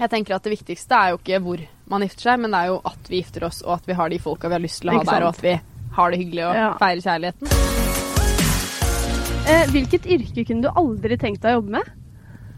[0.00, 2.66] jeg tenker at det viktigste er jo ikke hvor man gifter seg, men det er
[2.72, 4.90] jo at vi gifter oss, og at vi har de folka vi har lyst til
[4.90, 5.54] å ha der, og at vi
[5.96, 6.68] har det hyggelig og Ja.
[6.78, 7.46] feirer kjærligheten.
[9.50, 11.90] Eh, hvilket yrke kunne du aldri tenkt deg å jobbe med?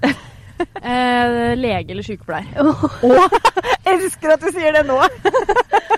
[0.83, 2.57] Eh, lege eller sykepleier.
[3.93, 4.97] Elsker at du sier det nå!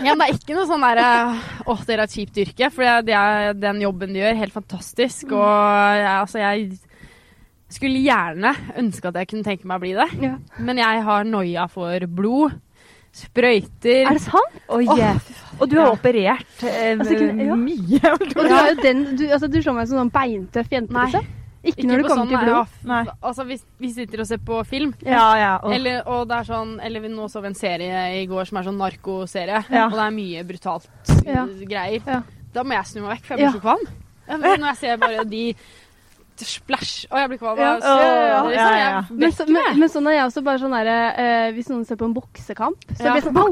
[0.05, 1.07] Ja, men det er ikke noe sånn derre
[1.73, 2.69] Åh, dere er et kjipt yrke.
[2.75, 5.33] For det, er den jobben de gjør, helt fantastisk.
[5.33, 6.67] Og jeg, altså, jeg
[7.73, 8.53] skulle gjerne
[8.83, 10.09] ønske at jeg kunne tenke meg å bli det.
[10.27, 10.35] Ja.
[10.69, 12.59] Men jeg har noia for blod,
[13.15, 14.59] sprøyter Er det sant?
[14.69, 15.17] Oh, yeah.
[15.61, 15.95] Og du har Ja.
[15.95, 17.57] operert eh, Altså, kunne- ja.
[17.57, 18.03] mye.
[18.13, 20.93] Og du, har jo den, du, altså, du slår meg som sånn beintøff jente.
[20.93, 21.09] Nei.
[21.13, 21.33] liksom.
[21.65, 22.67] Ikke, når det kommer sånn, til blod.
[22.91, 23.03] Nei.
[23.23, 25.53] Altså, vi, vi sitter og ser på film, Ja, ja.
[25.63, 25.73] og.
[25.73, 28.59] eller, og det er sånn Eller vi nå så vi en serie i går som
[28.61, 29.87] er sånn narkoserie, Ja.
[29.87, 30.89] og det er mye brutalt
[31.25, 31.47] Ja.
[31.47, 32.23] greier.
[32.53, 33.53] Da må jeg snu meg vekk, for jeg blir Ja.
[33.59, 33.87] så kvalm.
[34.29, 35.55] Når jeg ser bare de
[36.43, 37.07] Splash!
[37.13, 37.59] Å, jeg blir kvalm.
[37.63, 37.75] Ja.
[37.79, 39.03] av- Ja, ja, ja.
[39.11, 41.97] Men, så, men, men sånn er jeg også bare sånn derre eh, Hvis noen ser
[42.01, 43.45] på en boksekamp, så blir jeg sånn «Å,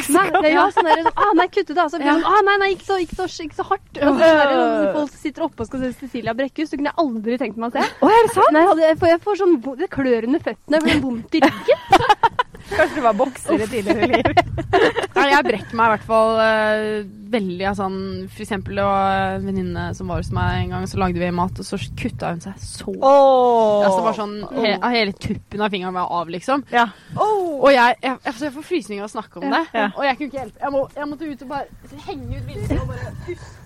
[0.43, 1.87] Nei, ja, sånn der, sånn, ah, nei, kutt ut, da.
[1.93, 4.03] Så blir sånn, ah, nei, nei, ikke så, ikke så, ikke så hardt.
[4.03, 6.91] Og så er det sånn, folk sitter oppe og skal se Cecilia Brekkhus, det kunne
[6.93, 7.87] jeg aldri tenkt meg å se.
[8.03, 8.53] Å, er det sant?
[8.59, 11.87] Nei, jeg, får, jeg får sånn Det klør under føttene, jeg blir vondt i ryggen.
[12.77, 14.33] Kanskje du var bokser i tidligere liv.
[15.33, 17.99] Jeg brekker meg i hvert fall uh, veldig av sånn
[18.33, 21.31] For eksempel det var en venninne som var hos meg en gang, så lagde vi
[21.35, 23.83] mat, og så kutta hun seg så Oh.
[23.87, 26.65] Altså bare sånn he, Hele tuppen av fingeren var av, liksom.
[26.73, 26.89] Ja.
[27.17, 29.63] Og jeg, jeg, altså, jeg får frysninger av å snakke om det.
[29.75, 29.89] Ja.
[29.97, 30.63] Og jeg kunne ikke hjelpe.
[30.63, 33.63] Jeg, må, jeg måtte ut og bare henge ut vinduet og bare puste.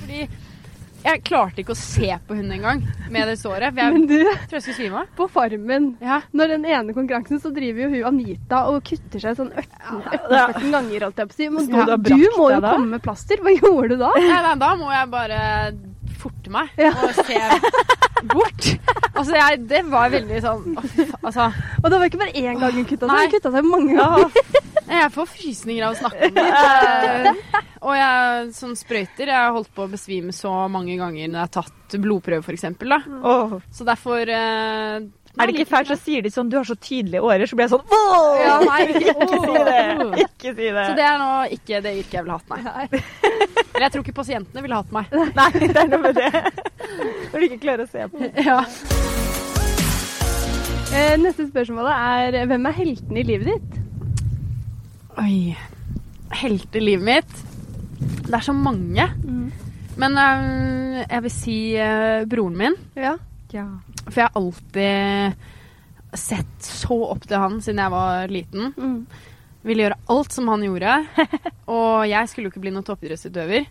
[0.00, 0.22] Fordi
[1.04, 3.72] jeg klarte ikke å se på hun engang med det såret.
[3.74, 5.06] For jeg Men du, tror jeg skulle svime av.
[5.16, 6.20] på Farmen Ja.
[6.32, 10.46] Når den ene konkurransen, så driver jo hun Anita og kutter seg sånn 18 Ja.
[10.52, 11.48] ganger, holdt jeg på å si.
[11.48, 12.74] Men Skulle du må jo da?
[12.74, 13.36] komme med plaster.
[13.40, 14.12] Hva gjorde du da?
[14.16, 15.40] Nei, nei, da må jeg bare
[16.20, 16.90] forte meg Ja.
[16.92, 17.38] og se
[18.28, 18.66] bort.
[19.16, 20.76] Altså, jeg, det var veldig sånn
[21.24, 21.46] Altså,
[21.82, 24.30] Og det var ikke bare én gang hun kutta seg, hun kutta seg mange ganger.
[24.98, 27.34] Jeg får frysninger av å snakke om det.
[27.80, 31.46] Og jeg, sånn sprøyter Jeg har holdt på å besvime så mange ganger når jeg
[31.46, 32.66] har tatt blodprøve, f.eks.
[33.24, 33.56] Oh.
[33.72, 37.24] Så derfor eh, Er det ikke fælt, så sier de sånn Du har så tydelige
[37.24, 38.28] årer, så blir jeg sånn Åh!
[38.42, 39.80] Ja, nei, Ikke si det.
[40.26, 40.84] Ikke si det.
[40.84, 42.86] Så det er nå ikke det yrket jeg ville hatt, nei.
[43.70, 45.12] Eller jeg tror ikke pasientene ville hatt meg.
[45.38, 46.30] Nei, det er noe med det.
[47.30, 48.32] Når du ikke klarer å se på.
[48.44, 48.60] Ja.
[50.90, 53.79] Eh, neste spørsmål er hvem er heltene i livet ditt?
[55.18, 55.56] Oi.
[56.30, 57.32] Heltelivet mitt.
[58.28, 59.06] Det er så mange.
[60.00, 62.76] Men um, jeg vil si uh, broren min.
[62.96, 63.16] Ja.
[63.50, 63.66] Ja.
[64.06, 65.48] For jeg har alltid
[66.18, 68.70] sett så opp til han siden jeg var liten.
[68.78, 69.02] Mm.
[69.66, 70.94] Ville gjøre alt som han gjorde.
[71.74, 73.66] Og jeg skulle jo ikke bli noen toppidrettsutøver.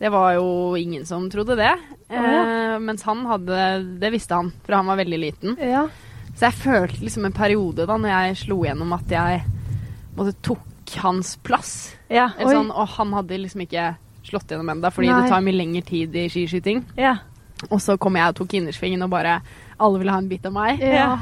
[0.00, 0.48] Det var jo
[0.80, 1.74] ingen som trodde det.
[2.08, 3.56] Eh, mens han hadde
[4.00, 5.58] Det visste han, for han var veldig liten.
[5.60, 5.88] ja.
[6.30, 9.40] Så jeg følte liksom en periode da når jeg slo gjennom at jeg
[10.16, 10.62] måtte tok
[10.98, 11.96] hans plass.
[12.10, 12.30] Ja.
[12.38, 12.52] Oi.
[12.52, 15.22] sånn, og han hadde liksom ikke slått gjennom ennå, fordi Nei.
[15.22, 16.84] det tar mye lengre tid i skiskyting.
[16.98, 17.16] Ja.
[17.70, 19.40] Og så kom jeg og tok innersvingen, og bare
[19.78, 20.80] alle ville ha en bit av meg.
[20.80, 21.18] Ja.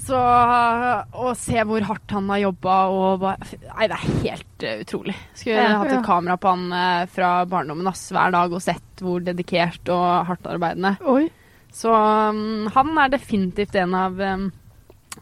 [0.00, 4.78] Så å se hvor hardt han har jobba og bare Nei, det er helt eh,
[4.84, 5.14] utrolig.
[5.34, 5.98] Skulle Ja, hatt ja.
[5.98, 10.26] et kamera på han eh, fra barndommen ass, hver dag og sett hvor dedikert og
[10.30, 10.94] hardtarbeidende.
[11.10, 11.28] Oi.
[11.74, 14.48] Så um, han er definitivt en av um,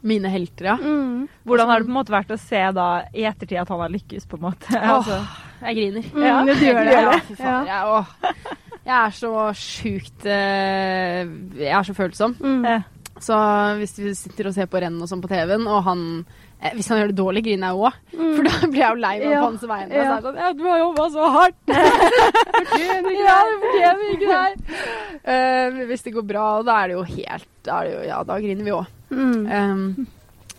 [0.02, 0.76] mine helter, ja.
[0.78, 1.28] Mm.
[1.48, 3.90] Hvordan har det på en måte vært å se da i ettertid at han har
[3.90, 4.68] lykkes, på en måte?
[4.74, 5.18] Åh, Altså,
[5.62, 6.04] jeg griner.
[6.14, 6.92] Mm, Ja, du gjør det.
[6.92, 7.18] Ja, Ja.
[7.26, 7.66] fy faen.
[7.66, 8.06] Jeg, åh,
[8.88, 11.24] jeg er så sjukt eh,
[11.58, 12.36] Jeg er så følsom.
[12.40, 12.84] Mm.
[13.20, 13.34] Så
[13.80, 16.02] hvis vi sitter og ser på renn og sånn på TV-en, og han
[16.62, 17.96] eh, Hvis han gjør det dårlig, griner jeg òg.
[18.14, 18.36] Mm.
[18.36, 19.40] For da blir jeg jo lei meg Ja.
[19.42, 19.94] på hans vegne.
[19.98, 20.20] Ja.
[20.22, 21.58] Sånn, ja, du har jobba så hardt!
[22.58, 24.54] Fortjener ikke ja, du fortjener ikke det her!
[25.34, 28.22] Eh, hvis det går bra, da er det jo helt da er det jo, Ja,
[28.24, 28.86] da griner vi òg.
[29.10, 30.06] Mm.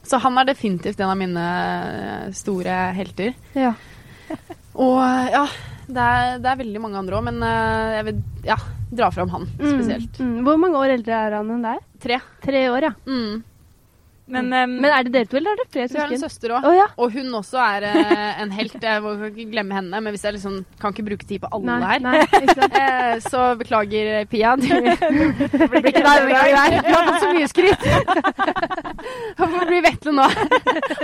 [0.04, 3.34] så han er definitivt en av mine eh, store helter.
[3.58, 3.74] Ja.
[4.80, 5.00] Og
[5.34, 5.44] ja,
[5.90, 8.56] det er, det er veldig mange andre òg, men uh, jeg vil Ja.
[8.92, 10.20] dra fram han spesielt.
[10.20, 10.30] Mm.
[10.38, 10.44] Mm.
[10.48, 11.82] Hvor mange år eldre er han enn deg?
[12.02, 12.20] Tre.
[12.46, 12.94] Tre år, ja.
[13.10, 13.44] Mm.
[14.30, 15.98] Men, um, Men er det dere to, eller er det flere søsken?
[15.98, 16.66] vi har en søster òg.
[16.70, 16.86] Oh, ja.
[17.02, 18.76] Og hun også er uh, en helt.
[18.84, 21.78] Jeg må ikke glemme henne, men hvis jeg liksom kan ikke bruke tid på alle
[21.82, 22.04] Nei, her.
[22.06, 22.20] nei.
[22.80, 24.54] Eh, så beklager, Pia.
[24.60, 26.76] Du blir ikke der med en gang der.
[26.86, 27.86] Du har fått så mye skryt.
[29.40, 30.26] Hvorfor blir Vetle nå?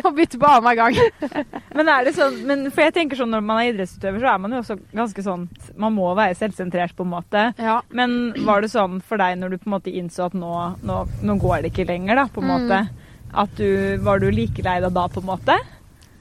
[0.04, 1.42] Og bytte på annenhver gang.
[1.76, 4.42] men er det sånn men For jeg tenker sånn når man er idrettsutøver, så er
[4.44, 5.48] man jo også ganske sånn
[5.82, 7.48] Man må være selvsentrert, på en måte.
[7.62, 7.80] Ja.
[7.96, 10.54] Men var det sånn for deg når du på en måte innså at nå,
[10.86, 12.88] nå, nå går det ikke lenger, da, på en Mm.
[13.36, 15.58] At du Var du like lei deg da, på en måte?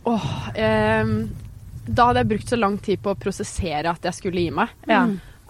[0.04, 0.26] Åh,
[0.58, 1.12] eh,
[1.86, 4.68] da hadde jeg brukt så lang tid på å prosessere at jeg skulle gi meg.
[4.88, 5.04] Ja.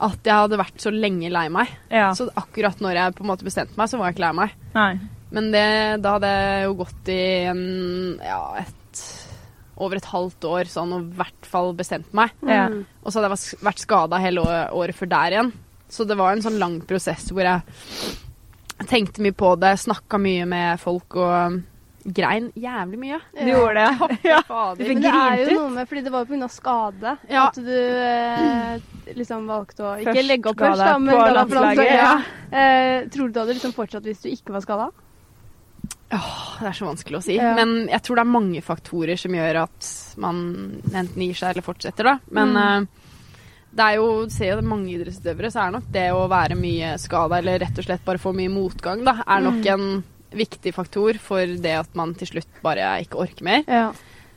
[0.05, 1.71] At jeg hadde vært så lenge lei meg.
[1.91, 2.09] ja.
[2.15, 4.57] Så akkurat når jeg på en måte bestemte meg, så var jeg ikke lei meg.
[4.75, 4.89] Nei.
[5.35, 5.67] Men det,
[6.03, 7.63] da hadde jeg jo gått i en,
[8.23, 9.05] ja, et,
[9.83, 12.35] over et halvt år sånn og i hvert fall bestemt meg.
[12.47, 12.69] Ja.
[13.03, 15.53] Og så hadde jeg vært- skada hele året før der igjen.
[15.91, 17.63] Så det var en sånn lang prosess hvor jeg
[18.91, 21.61] tenkte mye på det, snakka mye med folk og
[22.05, 23.19] grein jævlig mye.
[23.39, 24.09] Du gjorde det?
[24.29, 24.41] Ja.
[24.49, 24.89] Fader.
[24.91, 26.49] Men det er jo noe med Fordi det var jo pga.
[26.53, 27.47] skade Ja.
[27.49, 31.25] at du eh, liksom valgte å ikke Først legge opp først, da, men på ga
[31.25, 31.97] på landslaget, landslaget.
[31.97, 32.13] ja.
[32.53, 32.59] Ja.
[32.59, 34.91] Eh, tror du du hadde liksom fortsatt hvis du ikke var skada?
[36.15, 37.35] Åh, det er så vanskelig å si.
[37.41, 37.55] Ja.
[37.57, 39.89] Men jeg tror det er mange faktorer som gjør at
[40.21, 40.37] man
[40.93, 42.19] enten gir seg eller fortsetter, da.
[42.31, 42.61] Men Mm.
[42.85, 42.87] eh,
[43.75, 47.41] det er jo, ser jo mange idrettsutøvere, så er nok det å være mye skada
[47.41, 49.73] eller rett og slett bare få mye motgang, da, er nok Mm.
[49.75, 50.05] en
[50.35, 53.65] viktig faktor for det at man til slutt bare ikke orker mer.
[53.71, 53.89] Ja.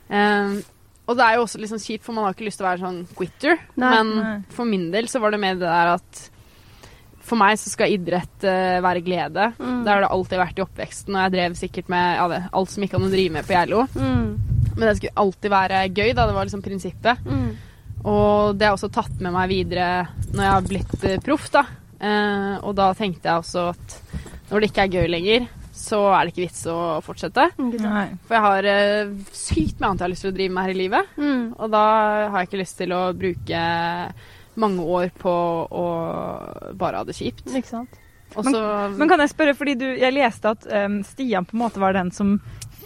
[0.10, 0.60] Um,
[1.08, 2.84] og det er jo også sånn kjipt, for man har ikke lyst til å være
[2.84, 3.58] sånn quitter.
[3.80, 3.92] Nei.
[3.96, 4.34] men Nei.
[4.54, 6.24] for min del så var det mer det der at
[7.28, 9.50] for meg så skal idrett uh, være glede.
[9.60, 9.82] Mm.
[9.84, 12.72] Det har det alltid vært i oppveksten, og jeg drev sikkert med ja, det, alt
[12.72, 13.82] som ikke kan å drive med på Geilo.
[13.96, 14.30] Mm.
[14.78, 16.28] Men det skulle alltid være gøy, da.
[16.30, 17.26] Det var liksom prinsippet.
[17.26, 17.50] Mm.
[18.06, 19.90] Og det har jeg også tatt med meg videre
[20.34, 21.64] når jeg har blitt eh, proff, da.
[22.00, 23.96] Eh, og da tenkte jeg også at
[24.52, 27.50] når det ikke er gøy lenger, så er det ikke vits å fortsette.
[27.62, 28.06] Nei.
[28.28, 30.74] For jeg har eh, sykt mye annet jeg har lyst til å drive med her
[30.74, 31.14] i livet.
[31.20, 31.44] Mm.
[31.58, 31.84] Og da
[32.32, 33.64] har jeg ikke lyst til å bruke
[34.58, 35.34] mange år på
[35.70, 35.88] å
[36.80, 37.46] bare ha det kjipt.
[37.54, 38.00] Ikke sant.
[38.36, 41.62] Også, men, Men kan jeg spørre, fordi du, jeg leste at um, Stian på en
[41.62, 42.36] måte var den som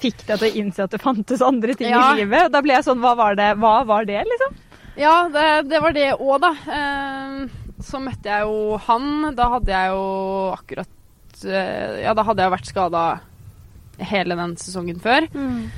[0.01, 2.11] fikk deg til å innse at det fantes andre ting Ja.
[2.13, 2.47] i livet.
[2.47, 4.59] Og da ble jeg sånn, hva var det, hva var det liksom?
[4.99, 6.51] Ja, det, det var det òg, da.
[6.77, 9.31] Eh, så møtte jeg jo han.
[9.37, 10.01] Da hadde jeg jo
[10.55, 13.05] akkurat eh, Ja, da hadde jeg vært skada
[14.11, 15.27] hele den sesongen før.
[15.33, 15.69] Mm.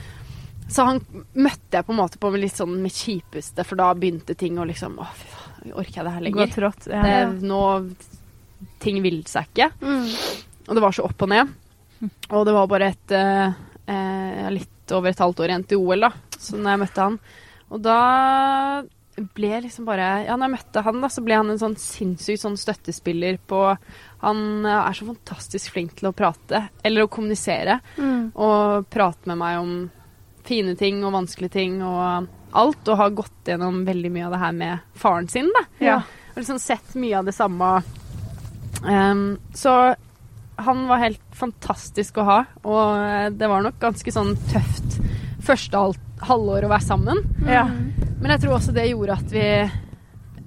[0.72, 1.02] Så han
[1.36, 4.66] møtte jeg på en måte på litt sånn mitt kjipeste, for da begynte ting å
[4.66, 6.54] liksom Å, fy faen, orker jeg det her Gå lenger?
[6.56, 6.88] trått.
[6.90, 7.04] Ja.
[7.04, 7.62] Det, nå
[8.80, 9.70] Ting vil seg ikke.
[9.84, 10.08] Mm.
[10.70, 11.52] Og det var så opp og ned.
[12.32, 13.56] Og det var bare et eh,
[13.92, 16.10] eh, litt over et halvt år igjen til OL, da.
[16.40, 17.18] Så når jeg møtte han.
[17.76, 17.98] Og da
[19.36, 22.40] ble liksom bare Ja, når jeg møtte han, da, så ble han en sånn sinnssyk
[22.42, 23.60] sånn støttespiller på
[24.24, 28.32] Han eh, er så fantastisk flink til å prate, eller å kommunisere, Mm.
[28.36, 29.74] og prate med meg om
[30.44, 34.40] fine ting og vanskelige ting og alt, og har gått gjennom veldig mye av det
[34.42, 35.64] her med faren sin, da.
[35.84, 35.96] Ja.
[36.34, 37.70] Og liksom sett mye av det samme.
[38.84, 39.96] Um, så
[40.56, 45.00] han var helt fantastisk å ha, og eh, det var nok ganske sånn tøft
[45.44, 45.80] første
[46.24, 47.24] halvår å være sammen.
[47.48, 47.66] Ja.
[48.24, 49.48] Men jeg tror også det gjorde at vi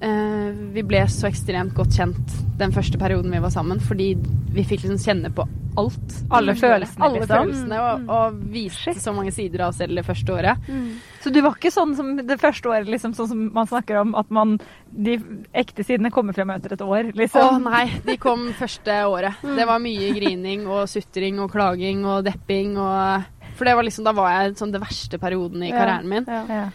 [0.00, 4.14] eh, vi ble så ekstremt godt kjent den første perioden vi var sammen, fordi
[4.56, 5.44] vi fikk liksom kjenne på
[5.76, 6.14] alt.
[6.32, 7.34] Alle følelsene, Alle liksom.
[7.36, 10.70] følelsene, og, og viste så mange sider av oss selv det første året.
[10.72, 10.86] Mm.
[11.20, 14.14] Så du var ikke sånn som det første året, liksom, sånn som man snakker om,
[14.16, 14.56] at man,
[14.88, 15.18] de
[15.52, 17.68] ekte sidene kommer frem etter et år, Å liksom?
[17.68, 19.44] nei, de kom første året.
[19.44, 24.04] Det var mye grining og sutring og klaging og depping og For det var liksom,
[24.08, 26.24] da var jeg sånn det verste perioden i karrieren min.
[26.24, 26.42] Ja.
[26.48, 26.66] Ja.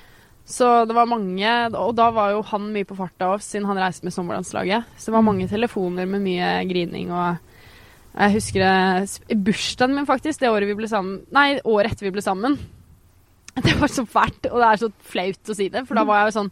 [0.47, 3.79] Så det var mange Og da var jo han mye på farta òg, siden han
[3.79, 4.89] reiste med sommerlandslaget.
[4.97, 7.37] Så det var mange telefoner med mye grining og
[8.11, 12.15] Jeg husker det bursdagen min, faktisk, det året vi ble sammen Nei, året etter vi
[12.17, 12.57] ble sammen.
[13.65, 16.21] Det var så fælt, og det er så flaut å si det, for da var
[16.21, 16.51] jeg jo sånn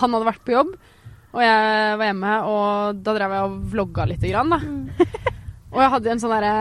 [0.00, 0.70] Han hadde vært på jobb,
[1.34, 4.60] og jeg var hjemme, og da drev jeg og vlogga lite grann, da.
[5.70, 6.54] Og jeg hadde en sånn derre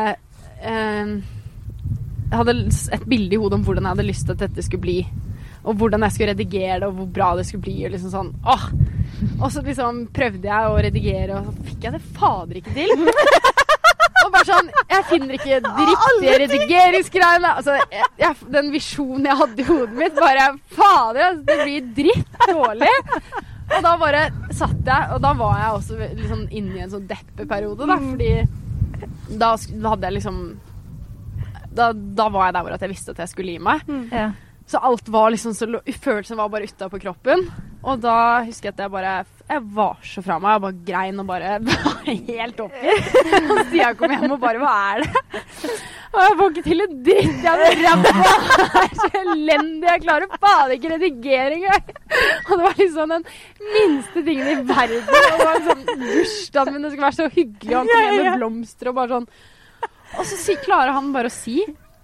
[0.59, 1.13] eh,
[2.27, 2.55] Jeg hadde
[2.97, 4.97] et bilde i hodet om hvordan jeg hadde lyst til at dette skulle bli.
[5.69, 7.77] Og hvordan jeg skulle redigere det, og hvor bra det skulle bli.
[7.85, 8.69] Og liksom sånn, åh!
[9.39, 12.93] Og så liksom prøvde jeg å redigere, og så fikk jeg det fader ikke til.
[14.19, 17.51] Og bare sånn Jeg finner ikke de riktige redigeringsgreiene.
[17.61, 22.41] Altså, jeg, jeg, den visjonen jeg hadde i hodet mitt, bare Fader, det blir dritt
[22.49, 22.91] dårlig.
[23.69, 27.05] Og da bare satt jeg, og da var jeg også liksom inne i en sånn
[27.09, 28.31] deppeperiode, da, fordi
[29.29, 30.39] da, da hadde jeg liksom
[31.77, 33.83] da, da var jeg der hvor at jeg visste at jeg skulle gi meg.
[34.09, 34.31] Ja.
[34.69, 35.65] Så alt var liksom så
[36.01, 37.47] Følelsen var bare utapå kroppen.
[37.79, 39.13] Og da husker jeg at jeg bare
[39.49, 40.57] Jeg var så fra meg.
[40.57, 42.97] Jeg bare grein og bare var helt oppi.
[43.55, 45.23] Og jeg kom hjem og bare Hva er det?
[46.09, 47.41] Og jeg får ikke til en dritt.
[47.45, 48.13] Jeg hadde ræva
[48.83, 49.89] er så elendig.
[49.89, 51.91] Jeg klarer faen ikke redigere engang.
[52.45, 53.27] Og det var liksom den
[53.75, 55.03] minste tingen i verden.
[55.05, 58.25] Og det var sånn bursdagen min, det skulle være så hyggelig, og han kom hjem
[58.25, 59.29] med blomster og bare sånn.
[60.17, 61.59] Og så klarer han bare å si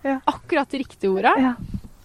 [0.05, 1.33] akkurat de riktige ordet.
[1.41, 1.55] Ja.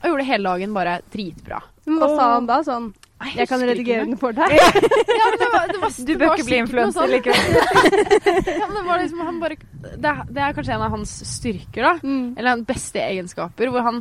[0.00, 1.58] Og gjorde hele dagen bare dritbra.
[1.86, 2.60] Men hva sa han da?
[2.64, 2.90] Sånn
[3.20, 4.54] jeg, Jeg kan redigere den for deg.
[5.20, 7.58] Ja, det var, det var, Du bør ikke bli influenser likevel.
[8.60, 11.82] Ja, det var liksom, han bare, det, er- det er kanskje en av hans styrker,
[11.84, 11.92] da.
[12.00, 12.30] Mm.
[12.38, 13.68] Eller hans beste egenskaper.
[13.74, 14.00] Hvor han,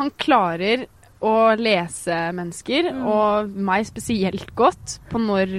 [0.00, 0.86] han klarer
[1.22, 3.06] å lese mennesker, Mm.
[3.08, 5.54] og meg spesielt godt, på når,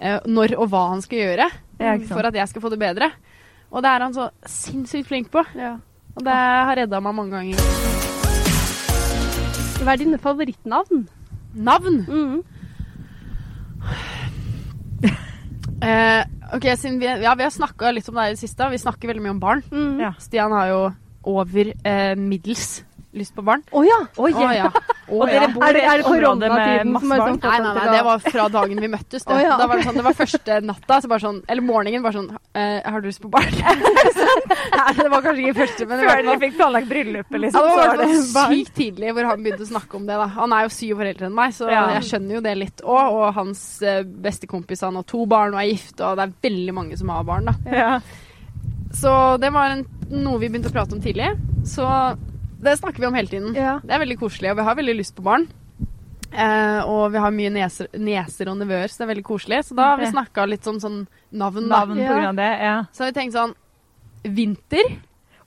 [0.00, 1.46] eh, når og hva han skal gjøre
[2.10, 3.10] for at jeg skal få det bedre.
[3.70, 5.42] Og det er han så sinnssykt flink på.
[5.58, 5.76] Ja.
[6.16, 7.95] Og det har redda meg mange ganger.
[9.86, 11.06] Hva er dine favorittnavn?
[11.54, 12.02] Navn!
[12.10, 12.42] Mm.
[15.76, 16.22] Eh,
[16.56, 18.64] ok, siden vi, ja, vi har snakka litt om det her i det siste.
[18.72, 19.60] Vi snakker veldig mye om barn.
[19.68, 19.98] Mm.
[20.00, 20.08] Ja.
[20.18, 20.78] Stian har jo
[21.28, 22.78] over eh, middels
[23.18, 23.64] lyst på barn.
[23.72, 23.98] Å ja!
[24.16, 24.42] Oh, yeah.
[24.42, 24.96] oh, ja.
[25.06, 27.20] Og dere bor Er det, i er et det område med koronatiden masse som er
[27.22, 27.36] barn?
[27.36, 29.26] sånn Nei, nei, nei, det var fra dagen vi møttes.
[29.26, 29.54] Det, ja.
[29.60, 32.30] da var det, sånn, det var første natta, så bare sånn, eller morgenen, bare sånn
[32.34, 33.54] eh, Har du lyst på barn?
[34.76, 37.70] Nei, det var kanskje ikke første, men Før dere fikk planlagt bryllupet, ja, liksom.
[37.70, 40.18] det var var sykt tidlig hvor han begynte å snakke om det.
[40.20, 40.28] da.
[40.36, 41.86] Han er jo syv år eldre enn meg, så Ja.
[41.96, 43.16] jeg skjønner jo det litt òg.
[43.16, 46.38] Og hans eh, beste kompis han har to barn og er gift, og det er
[46.50, 47.50] veldig mange som har barn.
[47.50, 47.56] da.
[47.70, 48.00] Ja.
[48.96, 51.34] Så det var en, noe vi begynte å prate om tidlig.
[51.68, 51.84] Så
[52.66, 53.54] det snakker vi om hele tiden.
[53.56, 53.78] Ja.
[53.82, 55.46] Det er veldig koselig, og vi har veldig lyst på barn.
[56.36, 59.60] Eh, og vi har mye neser, neser og nevøer, så det er veldig koselig.
[59.68, 60.98] Så da har vi snakka litt om sånn
[61.32, 61.68] navn.
[61.70, 62.08] Navn Ja.
[62.10, 62.74] på grunn av det, ja.
[62.92, 63.54] Så har vi tenkt sånn
[64.26, 64.90] Vinter.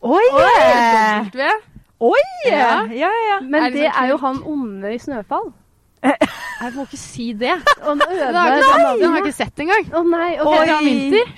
[0.01, 0.23] Oi!
[0.33, 1.51] Oi!
[1.99, 2.21] Oi!
[2.47, 2.85] Ja.
[2.87, 3.39] Ja, ja, ja.
[3.43, 5.51] Men Er det det er jo han onde i Snøfall.
[6.61, 7.57] Jeg må ikke si det.
[7.83, 9.85] Den har jeg ikke, den har jeg ikke sett engang.
[9.95, 10.71] Å nei, okay.
[10.71, 10.79] Oi.
[10.85, 11.33] Vinter?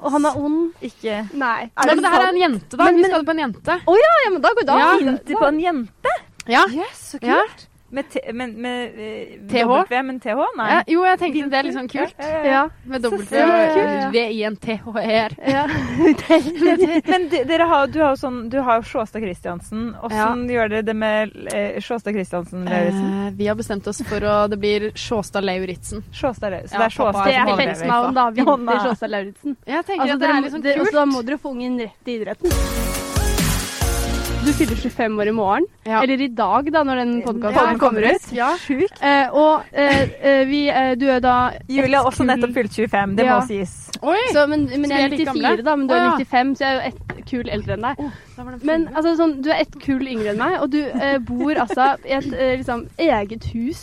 [0.00, 0.72] Og han er ond.
[0.82, 1.70] Ikke Nei.
[1.76, 2.84] Nei, men det her er en jente, da.
[2.84, 3.78] Men- Vi men- skal på en jente.
[3.86, 4.90] Å ja, ja, men da går det Ja.
[4.92, 5.04] an.
[5.04, 6.14] Vinter på en jente?
[6.46, 6.64] Ja.
[6.70, 7.28] Yes, så kult.
[7.28, 7.42] Ja.
[7.90, 9.64] Med, t med, med eh, TH?
[9.88, 10.42] W, men TH?
[10.58, 10.66] Nei.
[10.74, 12.18] Ja, jo, jeg tenkte det er litt sånn kult.
[12.20, 12.62] Ja, ja, ja.
[12.84, 13.30] Med Så W kult.
[13.32, 14.08] Ja, ja, ja.
[14.08, 15.36] og V-I-N-T-H-E-R.
[15.48, 15.64] ja.
[17.08, 19.88] Men dere har, du har jo sånn, du har jo Sjåstad Christiansen.
[20.04, 23.08] Åssen gjør dere det med eh, Sjåstad Christiansen Lauritzen?
[23.26, 26.04] Eh, vi har bestemt oss for å Det blir Sjåstad Lauritzen.
[26.12, 26.76] Sjåstad Lauritzen.
[26.78, 28.28] Det er Sjåstad Det som er fellesnavn, da.
[28.36, 29.56] Vinter Sjåstad Lauritzen.
[29.64, 30.80] Jeg tenker Altså, at det er litt sånn kult.
[30.84, 32.97] og så må dere få ungen rett i idretten.
[34.46, 35.66] Du fyller 25 år i morgen.
[35.84, 36.02] Ja.
[36.02, 38.28] Eller i dag, da, når den podkasten Ja, kommer ut.
[38.32, 38.48] Ja.
[38.60, 39.02] Sjukt.
[39.02, 41.34] Eh, og eh, eh, vi, eh, du er da
[41.68, 43.38] Julie har også nettopp fylt 25, det Ja.
[43.40, 43.74] må sies.
[44.02, 44.18] Oi!
[44.32, 46.56] Så, men, men Så jeg er vi er like 94, da, men du er 95,
[46.60, 47.98] så jeg er jo ett kull eldre enn deg.
[48.00, 51.58] Oh, Men altså, sånn, du er ett kull yngre enn meg, og du eh, bor
[51.60, 53.82] altså i et eh, liksom, eget hus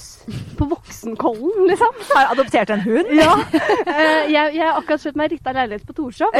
[0.57, 1.99] på Voksenkollen, liksom.
[2.15, 3.11] Har adoptert en hund.
[3.19, 3.35] Ja.
[3.85, 6.33] Eh, jeg, jeg har akkurat kjøpt meg riktig leilighet på Torshov.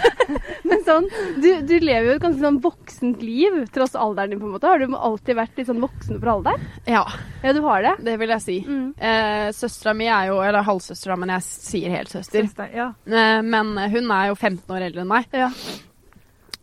[0.68, 1.06] Men sånn,
[1.42, 4.68] du, du lever jo et ganske sånn voksent liv, tross alderen din, på en måte.
[4.70, 6.66] Har du alltid vært litt sånn voksen for alderen?
[6.86, 7.04] Ja,
[7.42, 7.94] Ja, du har det.
[8.04, 8.56] det vil jeg si.
[8.66, 8.86] Mm.
[8.98, 12.46] Eh, Søstera mi er jo Eller halvsøstera, men jeg sier helsøster.
[12.48, 12.88] Søster, Ja.
[13.06, 15.26] Eh, men hun er jo 15 år eldre enn meg.
[15.32, 15.50] Ja.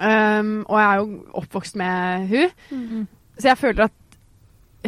[0.04, 2.50] Um, og jeg er jo oppvokst med hun.
[2.74, 3.04] Mm.
[3.38, 4.00] Så jeg føler at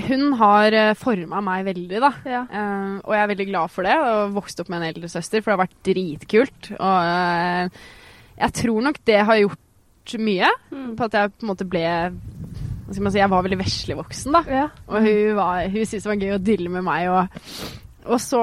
[0.09, 2.09] hun har uh, forma meg veldig, da.
[2.27, 2.41] Ja.
[2.49, 5.39] Um, og jeg er veldig glad for det, og vokste opp med en eldre søster,
[5.45, 6.71] for det har vært dritkult.
[6.75, 7.85] Og uh,
[8.41, 9.61] jeg tror nok det har gjort
[10.21, 10.95] mye Mm.
[10.97, 11.81] på at jeg på en måte ble
[12.85, 14.41] hva skal man si, Jeg var veldig veslevoksen, da.
[14.47, 14.67] Ja.
[14.87, 17.09] Og hun, var, hun syntes det var gøy å dille med meg.
[17.09, 17.27] Og,
[18.05, 18.41] og så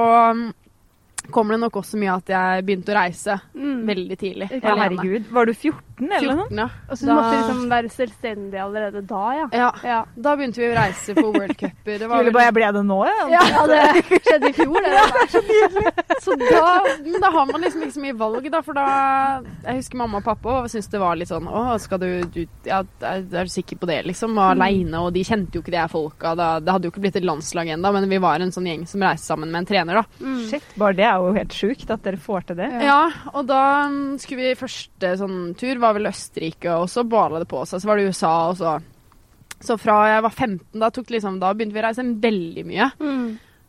[1.30, 3.86] kommer det nok også mye at jeg begynte å reise Mm.
[3.86, 4.48] veldig tidlig.
[4.62, 5.28] Ja, herregud.
[5.30, 6.68] Var du 14 eller noe 14, ja.
[6.90, 9.46] Og så du Da- måtte liksom være selvstendig allerede da, ja.
[9.52, 9.70] ja.
[9.84, 10.04] Ja.
[10.16, 11.98] Da begynte vi å reise på worldcuper.
[11.98, 13.28] Skulle vel- bare, jeg ble det nå, ja.
[13.30, 15.92] Ja, det skjedde i fjor, det.
[16.22, 18.60] Så da, men da har man liksom ikke så mye valg, da.
[18.62, 18.86] For da
[19.64, 22.46] Jeg husker mamma og pappa og syntes det var litt sånn Å, skal du, du
[22.66, 24.36] ja, er, er du sikker på det, liksom?
[24.38, 26.34] Og aleine, og de kjente jo ikke de her folka.
[26.38, 28.86] Da, det hadde jo ikke blitt et landslag ennå, men vi var en sånn gjeng
[28.90, 30.04] som reiste sammen med en trener, da.
[30.24, 30.40] Mm.
[30.50, 32.68] Shit, bare det er jo helt sjukt at dere får til det.
[32.84, 33.00] Ja,
[33.32, 33.60] og da
[33.92, 37.82] mm, skulle vi første sånn tur var vel Østerrike, og så bala det på seg.
[37.82, 38.78] Så var det USA, og så
[39.62, 42.64] Så fra jeg var 15, da, tok det liksom, da begynte vi å reise veldig
[42.66, 42.88] mye.
[42.98, 43.26] Mm.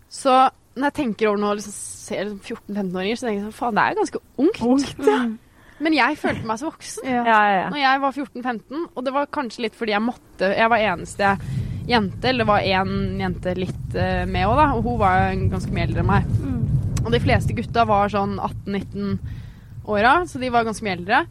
[0.09, 0.33] Så
[0.73, 3.83] når jeg tenker over nå liksom ser liksom 14-15-åringer, så tenker jeg sånn Faen, det
[3.83, 4.63] er ganske ungt.
[4.73, 5.35] Ungt, Mm.
[5.83, 7.21] Men jeg følte meg så voksen Ja.
[7.25, 7.69] Ja, ja, ja.
[7.73, 11.31] når jeg var 14-15, og det var kanskje litt fordi jeg måtte Jeg var eneste
[11.89, 15.49] jente, eller det var én jente litt eh, med òg, da, og hun var jo
[15.51, 16.29] ganske mye eldre enn meg.
[17.03, 19.17] Og de fleste gutta var sånn 18-19
[19.91, 21.23] åra, så de var ganske mye eldre.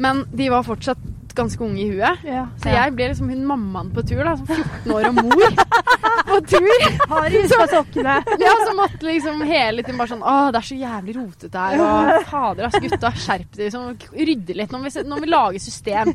[0.00, 1.00] Men de var fortsatt
[1.36, 2.24] ganske unge i huet.
[2.28, 2.46] Ja.
[2.60, 5.54] Så jeg ble liksom hun mammaen på tur, da, som 14 år og mor
[6.28, 6.84] på tur.
[7.08, 8.18] Har i huska sokkene.
[8.40, 11.84] Ja, så måtte liksom hele tiden bare sånn Å, det er så jævlig rotete her,
[11.86, 13.70] og fader ass, gutta, skjerp dere.
[13.70, 16.12] Liksom, rydde litt når vi, når vi lager system.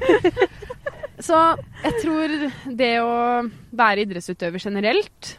[1.17, 1.41] Så
[1.81, 2.37] jeg tror
[2.77, 3.13] det å
[3.77, 5.33] være idrettsutøver generelt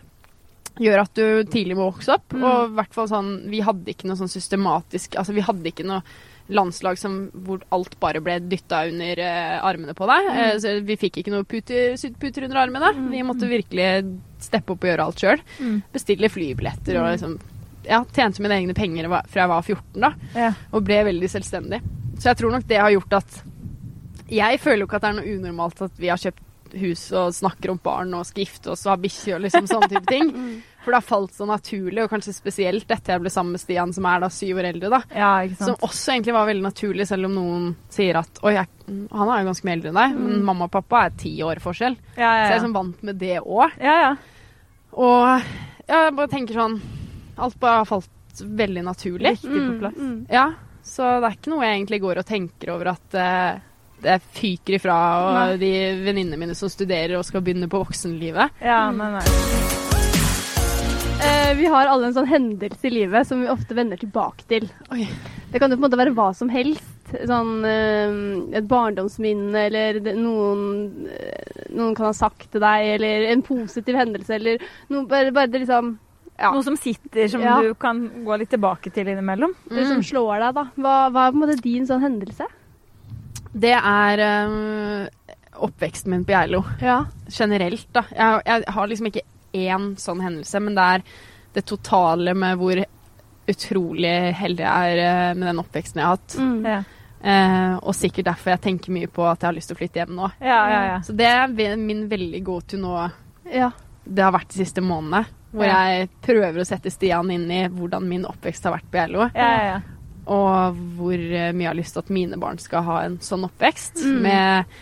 [0.83, 2.33] gjør at du tidlig må vokse opp.
[2.33, 2.43] Mm.
[2.45, 5.87] Og i hvert fall sånn Vi hadde ikke noe sånn systematisk Altså, vi hadde ikke
[5.89, 6.03] noe
[6.49, 10.29] landslag som, hvor alt bare ble dytta under eh, armene på deg.
[10.29, 10.39] Mm.
[10.41, 12.93] Eh, så vi fikk ikke noe puter, puter under armene.
[13.13, 13.89] Vi måtte virkelig
[14.41, 15.45] steppe opp og gjøre alt sjøl.
[15.61, 15.77] Mm.
[15.93, 17.39] Bestille flybilletter og liksom
[17.89, 20.13] Ja, tjente mine egne penger fra jeg var 14, da.
[20.37, 20.51] Ja.
[20.73, 21.83] Og ble veldig selvstendig.
[22.19, 23.39] Så jeg tror nok det har gjort at
[24.33, 27.33] Jeg føler jo ikke at det er noe unormalt at vi har kjøpt hus og
[27.37, 30.33] snakker om barn og skal gifte oss og ha bikkje og liksom sånne type ting.
[30.89, 33.91] For det har falt så naturlig, og kanskje spesielt etter jeg ble sammen med Stian,
[33.93, 35.01] som er da syv år eldre, da.
[35.13, 38.71] ja, Som også egentlig var veldig naturlig, selv om noen sier at oi, jeg,
[39.13, 41.61] han er jo ganske mye eldre enn deg, men mamma og pappa er ti år
[41.61, 41.99] forskjell.
[42.15, 42.63] Ja, Så jeg er ja, ja.
[42.65, 43.77] sånn vant med det òg.
[43.85, 44.15] ja, ja.
[44.99, 45.27] Og
[45.89, 46.79] ja, jeg bare tenker sånn
[47.39, 49.35] Alt bare har falt veldig naturlig.
[49.37, 49.99] Riktig på plass.
[49.99, 50.47] Mm, Ja,
[50.89, 53.61] så det er ikke noe jeg egentlig går og tenker over at eh,
[54.03, 55.57] det fyker ifra, og Nei.
[55.63, 55.73] de
[56.07, 58.51] venninnene mine som studerer og skal begynne på voksenlivet.
[58.63, 59.25] ja nei, nei.
[61.19, 64.69] Eh, vi har alle en sånn hendelse i livet som vi ofte vender tilbake til.
[64.95, 65.09] Oi.
[65.51, 66.85] Det kan jo på en måte være hva som helst.
[67.27, 73.27] Sånn eh, et barndomsminne, eller det, noen, eh, noen kan ha sagt til deg, eller
[73.33, 75.97] en positiv hendelse, eller noe bare, bare det liksom
[76.39, 77.57] ja, Noe som sitter, som Ja.
[77.65, 79.57] du kan gå litt tilbake til innimellom.
[79.73, 80.65] det som slår deg, da.
[80.79, 82.47] Hva, hva er på en måte din sånn hendelse?
[83.53, 86.63] Det er eh, oppveksten min på Geilo.
[86.81, 87.05] Ja.
[87.33, 88.05] Generelt, da.
[88.15, 89.25] Jeg, jeg har liksom ikke
[89.59, 91.03] én sånn hendelse, men det er
[91.57, 92.83] det totale med hvor
[93.49, 96.39] utrolig heldig jeg er eh, med den oppveksten jeg har hatt.
[96.39, 96.63] Mm.
[96.69, 96.79] Ja,
[97.19, 99.99] Eh, og sikkert derfor jeg tenker mye på at jeg har lyst til å flytte
[99.99, 100.29] hjem nå.
[100.39, 100.83] ja, ja.
[100.87, 100.99] ja.
[101.03, 102.93] Så det er min veldig go to nå.
[103.51, 103.73] ja.
[104.07, 105.25] Det har vært de siste månedene.
[105.51, 105.81] Hvor Ja.
[105.91, 109.27] jeg prøver å sette Stian inn i hvordan min oppvekst har vært på Geilo.
[110.29, 113.47] Og hvor eh, mye jeg har lyst til at mine barn skal ha en sånn
[113.49, 114.03] oppvekst.
[114.05, 114.19] Mm.
[114.27, 114.79] Med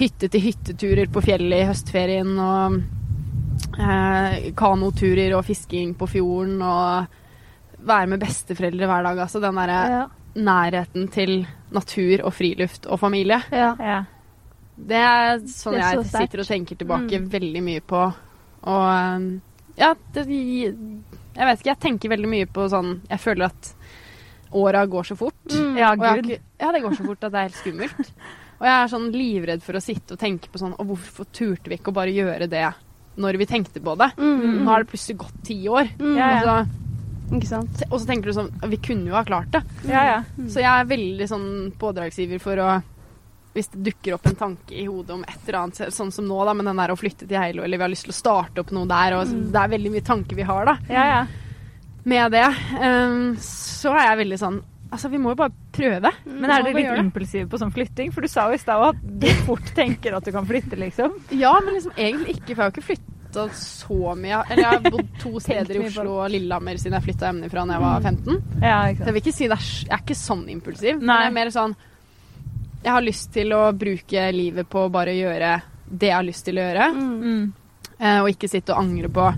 [0.00, 2.78] hytte-til-hytteturer på fjellet i høstferien og
[3.78, 7.18] eh, kanoturer og fisking på fjorden og
[7.86, 9.20] være med besteforeldre hver dag.
[9.26, 10.06] Altså den derre Ja.
[10.34, 13.40] nærheten til natur og friluft og familie.
[13.52, 13.74] ja.
[13.78, 14.00] ja.
[14.80, 17.28] Det er sånn Det er så jeg sitter og tenker tilbake Mm.
[17.30, 17.98] veldig mye på.
[18.62, 19.40] Og um,
[19.76, 20.74] ja, det, jeg
[21.36, 21.68] vet ikke.
[21.68, 23.74] Jeg tenker veldig mye på sånn Jeg føler at
[24.52, 25.34] åra går så fort.
[25.52, 25.76] Mm.
[25.78, 26.02] Ja, gud.
[26.02, 26.30] jeg har gud.
[26.30, 28.12] ikke, ja, det går så fort at det er helt skummelt.
[28.60, 31.70] Og jeg er sånn livredd for å sitte og tenke på sånn Og hvorfor turte
[31.72, 32.66] vi ikke å bare gjøre det
[33.16, 34.10] når vi tenkte på det?
[34.20, 34.60] Mm.
[34.64, 35.88] Nå har det plutselig gått ti år.
[35.98, 36.12] Mm.
[36.18, 36.54] Ja, ja.
[36.60, 37.72] Og, Ikke sant.
[37.78, 39.62] så, og så tenker du sånn Vi kunne jo ha klart det.
[39.88, 40.20] Ja, ja.
[40.50, 41.48] Så jeg er veldig sånn
[41.80, 42.68] pådragsgiver for å
[43.54, 46.36] Hvis det dukker opp en tanke i hodet om et eller annet, sånn som nå,
[46.46, 48.60] da, med den der å flytte til Geilo, eller vi har lyst til å starte
[48.62, 49.40] opp noe der, og Mm.
[49.50, 51.24] det er veldig mye tanker vi har, da, ja, ja.
[52.04, 52.46] Med det,
[52.80, 56.10] um, så er jeg veldig sånn Altså, vi må jo bare prøve.
[56.26, 58.08] Men er dere litt impulsive på sånn flytting?
[58.10, 61.12] For du sa jo i stad at du fort tenker at du kan flytte, liksom.
[61.38, 64.40] Ja, men liksom egentlig ikke, for jeg har jo ikke flytta så mye.
[64.50, 67.76] Eller jeg har bodd to steder i Oslo og Lillehammer siden jeg flytta hjemmefra da
[67.78, 68.42] jeg var 15.
[68.66, 70.98] Ja, ikke Så jeg vil ikke si det er, Jeg er ikke sånn impulsiv.
[70.98, 71.20] Men Nei.
[71.22, 71.78] jeg er mer sånn
[72.82, 75.54] Jeg har lyst til å bruke livet på å bare gjøre
[75.86, 76.90] det jeg har lyst til å gjøre.
[76.98, 77.14] Mm.
[77.22, 77.48] Mm.
[77.94, 79.30] eh, Og ikke sitte og angre på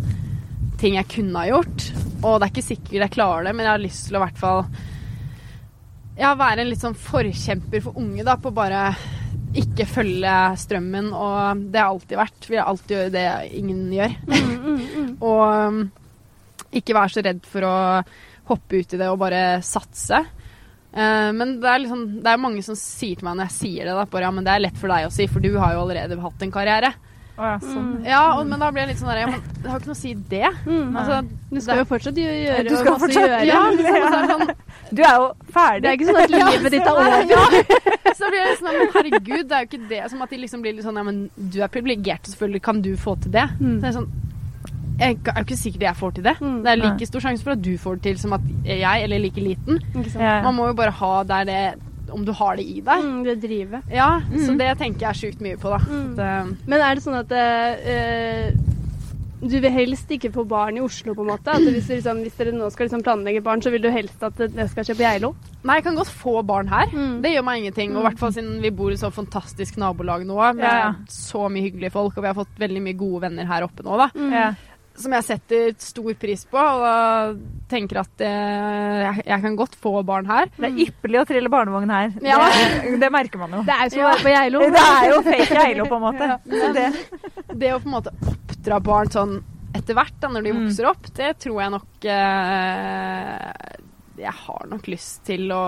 [0.83, 1.89] ting jeg kunne ha gjort.
[2.23, 4.25] Og det er ikke sikkert jeg klarer det, men jeg har lyst til å i
[4.27, 4.65] hvert fall
[6.19, 8.91] Ja, være en litt sånn forkjemper for unge, da, på bare
[9.59, 11.09] ikke følge strømmen.
[11.17, 12.49] Og det har jeg alltid vært.
[12.49, 13.27] Vil jeg alltid gjøre det
[13.59, 14.19] ingen gjør.
[14.29, 15.11] Mm, mm, mm.
[15.31, 15.81] Og um,
[16.73, 17.75] ikke være så redd for å
[18.53, 20.19] hoppe ut i det og bare satse.
[20.93, 23.89] Eh, men det er, liksom, det er mange som sier til meg når jeg sier
[23.89, 25.77] det, da, bare, ja, men det er lett for deg å si, for du har
[25.77, 26.93] jo allerede hatt en karriere.
[27.33, 27.85] Å ja, sånn.
[27.97, 28.05] Mm.
[28.05, 29.97] Ja, og, men da blir jeg litt sånn der, Jeg men det har ikke noe
[29.97, 30.49] å si det.
[30.67, 30.97] Mm.
[31.01, 31.21] Altså,
[31.53, 33.39] Du skal jo fortsatt gjøre Du skal fortsatt- gjøre.
[33.49, 34.55] ja, liksom, så er sånn,
[34.93, 35.83] Du er jo ferdig.
[35.83, 37.25] Det er ikke sånn at livet ditt er over.
[37.33, 37.45] ja,
[38.19, 40.03] så blir jeg sånn, men herregud, det er jo ikke det.
[40.13, 42.93] Som at de liksom blir litt sånn, ja, men du er privilegert, selvfølgelig kan du
[43.01, 43.47] få til det.
[43.61, 43.79] Mm.
[43.79, 44.11] Så det er sånn,
[45.03, 46.35] jeg er jo ikke sikkert jeg får til det.
[46.41, 46.59] Mm.
[46.67, 49.19] Det er like stor sjanse for at du får det til som at jeg, eller
[49.25, 49.81] like liten.
[49.97, 50.21] Ikke sant?
[50.21, 50.43] Ja, ja.
[50.45, 51.63] Man må jo bare ha der det
[52.13, 53.03] Om du har det i deg.
[53.07, 53.83] Mm, det driver.
[53.91, 54.59] Ja, så Mm.
[54.59, 55.79] det tenker jeg sjukt mye på, da.
[55.79, 56.13] Mm.
[56.19, 58.69] At, Men er det sånn at uh,
[59.43, 61.51] du vil helst ikke få barn i Oslo, på en måte?
[61.51, 64.37] At hvis, liksom, hvis dere nå skal liksom planlegge barn, så vil du helst at
[64.39, 65.33] det skal skje på Geilo?
[65.67, 66.87] nei, jeg kan godt få barn her.
[66.95, 67.21] Mm.
[67.23, 67.93] Det gjør meg ingenting.
[67.97, 70.93] Og i hvert fall siden vi bor i så fantastisk nabolag nå, med Ja, ja.
[71.11, 73.97] så mye hyggelige folk, og vi har fått veldig mye gode venner her oppe nå,
[73.99, 74.09] da.
[74.15, 74.33] Mm.
[74.99, 76.59] Som jeg setter stor pris på.
[76.61, 77.39] Og
[77.73, 80.51] tenker at eh, jeg, jeg kan godt få barn her.
[80.59, 82.13] Det er ypperlig å trille barnevogn her.
[82.23, 82.39] Ja.
[82.53, 83.63] Det, det merker man jo.
[83.69, 84.61] Det er jo som å være på Geilo.
[84.77, 86.29] Det er jo fake Geilo, på en måte.
[86.29, 86.69] Ja.
[86.77, 86.87] Det,
[87.55, 89.39] Det å på en måte oppdra barn sånn
[89.73, 90.59] etter hvert, da, når de Mm.
[90.67, 93.47] vokser opp, det tror jeg nok eh,
[94.21, 95.63] Jeg har nok lyst til å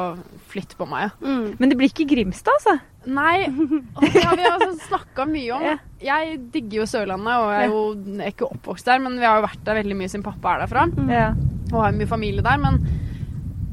[0.51, 1.15] flytte på meg, ja.
[1.25, 1.47] Mm.
[1.59, 2.75] men det blir ikke Grimstad, altså.
[3.05, 3.47] Nei,
[3.97, 5.81] og det har vi altså snakka mye om.
[6.05, 9.27] Jeg digger jo Sørlandet, og jeg er jo jeg er ikke oppvokst der, men vi
[9.29, 10.87] har jo vært der veldig mye siden pappa er derfra.
[11.11, 11.27] Ja.
[11.73, 12.81] Og har mye familie der, men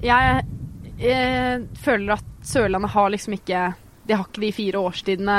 [0.02, 0.46] jeg,
[1.02, 3.60] jeg føler at Sørlandet har liksom ikke
[4.08, 5.36] De har ikke de fire årstidene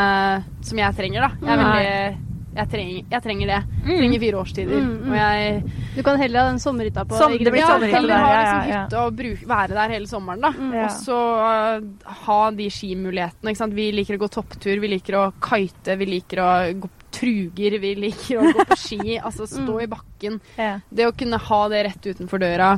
[0.63, 1.33] som jeg trenger, da.
[1.43, 3.59] Jeg, er veldig, jeg, trenger, jeg trenger det.
[3.87, 4.81] Jeg trenger fire årstider.
[4.83, 5.11] Mm, mm.
[5.11, 5.63] Og jeg
[5.97, 8.59] Du kan heller ha den sommerhytta på Som- det blir ja, heller der, ha liksom
[8.63, 8.83] ja, ja.
[8.85, 10.51] hytte og bruke, være der hele sommeren, da.
[10.57, 10.73] Mm.
[10.77, 10.85] Ja.
[10.85, 13.51] Og så uh, ha de skimulighetene.
[13.55, 13.75] Ikke sant?
[13.75, 16.51] Vi liker å gå topptur, vi liker å kite, vi liker å
[16.83, 19.19] gå på truger, vi liker å gå på ski.
[19.21, 19.83] altså stå Mm.
[19.83, 20.41] i bakken.
[20.57, 20.79] Ja.
[20.91, 22.75] Det å kunne ha det rett utenfor døra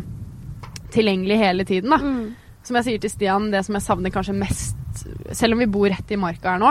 [0.95, 1.99] tilgjengelig hele tiden, da.
[1.99, 2.35] Mm.
[2.65, 4.77] Som jeg sier til Stian, det som jeg savner kanskje mest
[5.37, 6.71] Selv om vi bor rett i marka her nå,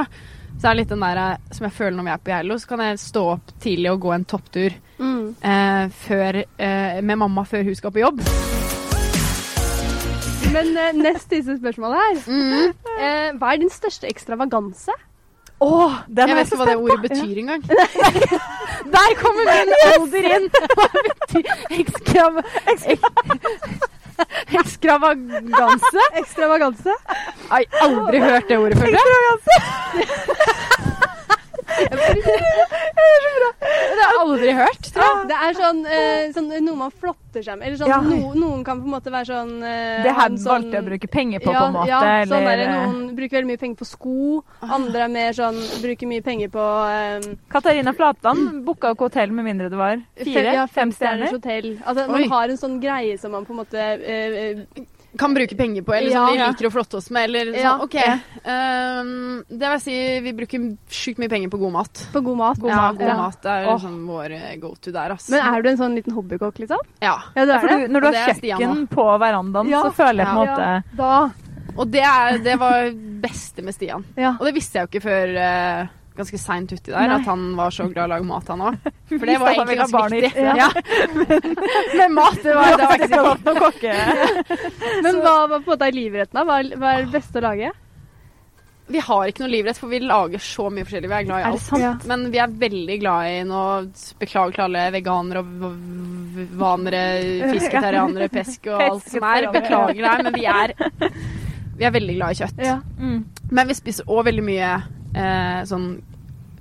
[0.61, 2.57] så er det litt den der eh, som jeg føler når vi er på Geilo,
[2.61, 5.33] så kan jeg stå opp tidlig og gå en topptur Mm.
[5.41, 8.21] eh, før, eh, med mamma før hun skal på jobb.
[10.53, 12.21] Men eh, nest siste spørsmål her.
[12.27, 12.73] Mm.
[12.93, 14.93] Eh, hva er din største ekstravaganse?
[15.65, 17.63] Åh, den Jeg vet ikke hva det ordet betyr engang.
[18.93, 20.45] Der kommer min alder inn!
[20.77, 21.49] Hva betyr
[21.79, 22.37] ekstrav...
[22.69, 22.83] Ek
[24.61, 25.99] ekstravaganse?
[26.21, 26.91] Ekstravaganse?
[27.49, 28.87] Har aldri hørt det ordet før.
[33.93, 35.27] Det har jeg aldri hørt, tror jeg.
[35.29, 37.67] Det er sånn, eh, sånn noe man flotter seg med.
[37.67, 37.99] Eller sånn, Ja.
[38.01, 40.71] no, noen kan på en måte være sånn eh, Det ha her en sånn- valgte
[40.77, 41.87] jeg å bruke penger på, ja, på en måte.
[41.87, 44.43] Ja, sånn eller, der, noen bruker veldig mye penger på sko.
[44.61, 49.31] Andre er mer sånn bruker mye penger på eh, Katarina Flatland booka jo ikke hotell
[49.31, 51.31] med mindre det var fire, fem, ja, fem femstjerners stjerner.
[51.31, 51.77] hotell.
[51.85, 52.19] Altså, Oi.
[52.19, 53.99] man har en sånn greie som man på en måte eh,
[54.43, 54.85] eh,
[55.19, 56.31] Kan bruke penger på, eller som Ja.
[56.31, 57.23] vi liker å flotte oss med.
[57.29, 57.77] Eller sånn, Ja.
[57.83, 57.95] OK.
[58.43, 59.95] Um, det vil si,
[60.25, 62.07] vi bruker sjukt mye penger på god mat.
[62.13, 62.57] på god mat.
[62.63, 63.17] ja, god Ja.
[63.17, 63.77] mat er oh.
[63.79, 65.29] sånn vår eh, go to der, altså.
[65.31, 66.79] Men er du en sånn liten hobbykokk, liksom?
[67.01, 67.17] ja.
[67.35, 67.87] Ja, det er for det?
[67.87, 69.83] du, når du har kjøkken på verandaen, Ja.
[69.83, 70.55] så føler jeg på en Ja.
[70.55, 71.31] måte Da.
[71.75, 72.91] Og det, er, det var
[73.23, 74.03] beste med Stian.
[74.15, 74.35] Ja.
[74.39, 75.87] Og det visste jeg jo ikke før eh,
[76.17, 77.19] ganske seint uti der, Nei.
[77.19, 78.89] at han var så glad i å lage mat, han òg.
[79.13, 80.43] For det var egentlig ganske barn viktig.
[80.43, 80.55] Ja.
[80.57, 80.69] Ja.
[81.99, 83.95] Men mat, det var, det var faktisk ikke valgt noen kokke.
[85.05, 86.37] Men hva var på en måte livretten?
[86.39, 86.45] da?
[86.49, 87.71] Hva er, hva er det beste å lage?
[88.93, 91.09] Vi har ikke noe livrett, for vi lager så mye forskjellig.
[91.09, 91.69] Vi er glad i Er alt.
[91.79, 91.91] Ja.
[92.09, 93.61] Men vi er veldig glad i nå
[94.19, 95.77] Beklager til alle veganere og
[96.59, 97.03] vanere,
[97.53, 99.47] fisketarianere, pesk og alt som er.
[99.55, 100.75] Beklager det, men vi er,
[101.79, 102.59] vi er veldig glad i kjøtt.
[102.67, 102.81] Ja.
[102.99, 103.23] Mm.
[103.55, 104.73] Men vi spiser òg veldig mye
[105.15, 106.01] eh, sånn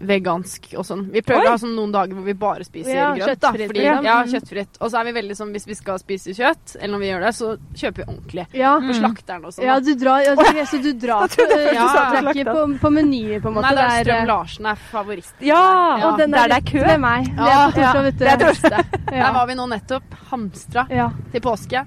[0.03, 1.05] vegansk og sånn.
[1.15, 1.47] Vi prøver Oi.
[1.47, 3.39] å ha sånn noen dager hvor vi bare spiser Ja, grønt.
[3.39, 3.53] da.
[3.53, 4.05] kjøttfritt, Fordi, liksom.
[4.05, 4.31] ja, Mm.
[4.33, 4.79] kjøttfritt.
[4.81, 7.21] Og så er vi veldig sånn hvis vi skal spise kjøtt, eller når vi gjør
[7.23, 8.47] det, så kjøper vi ordentlig.
[8.53, 8.73] Ja.
[8.81, 9.65] På slakteren og sånn.
[9.65, 12.91] Ja, du drar, ja, du, så du drar på, først du er ikke på, på
[12.91, 13.63] menyer, på en måte.
[13.63, 15.47] Nei, det er Strøm eh, Larsen er favoritten.
[15.47, 15.63] Ja,
[16.03, 16.11] Ja.
[16.11, 16.85] Og den der er det er kø.
[16.85, 17.25] ved meg.
[17.37, 18.25] Det er på torsdag, vet du.
[18.25, 19.07] det er Torshov.
[19.07, 20.03] Der var vi nå nettopp.
[20.33, 21.11] Hamstra Ja.
[21.31, 21.87] til påske.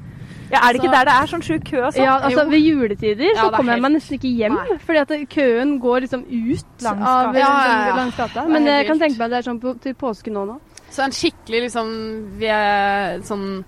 [0.52, 2.04] Ja, er det ikke Så- der det er sånn sjuk kø og sånn?
[2.06, 2.50] ja, altså Jo.
[2.50, 4.54] Ved juletider Ja, så er kommer helt- man nesten ikke hjem.
[4.56, 4.78] Nei.
[4.78, 7.34] Fordi at køen går liksom ut Langs av.
[7.36, 7.96] Ja, ja, ja.
[7.96, 8.48] langs gata.
[8.48, 10.60] Men jeg kan tenke meg at det er sånn på, til påske nå nå.
[10.92, 13.64] Så en skikkelig liksom Vi er sånn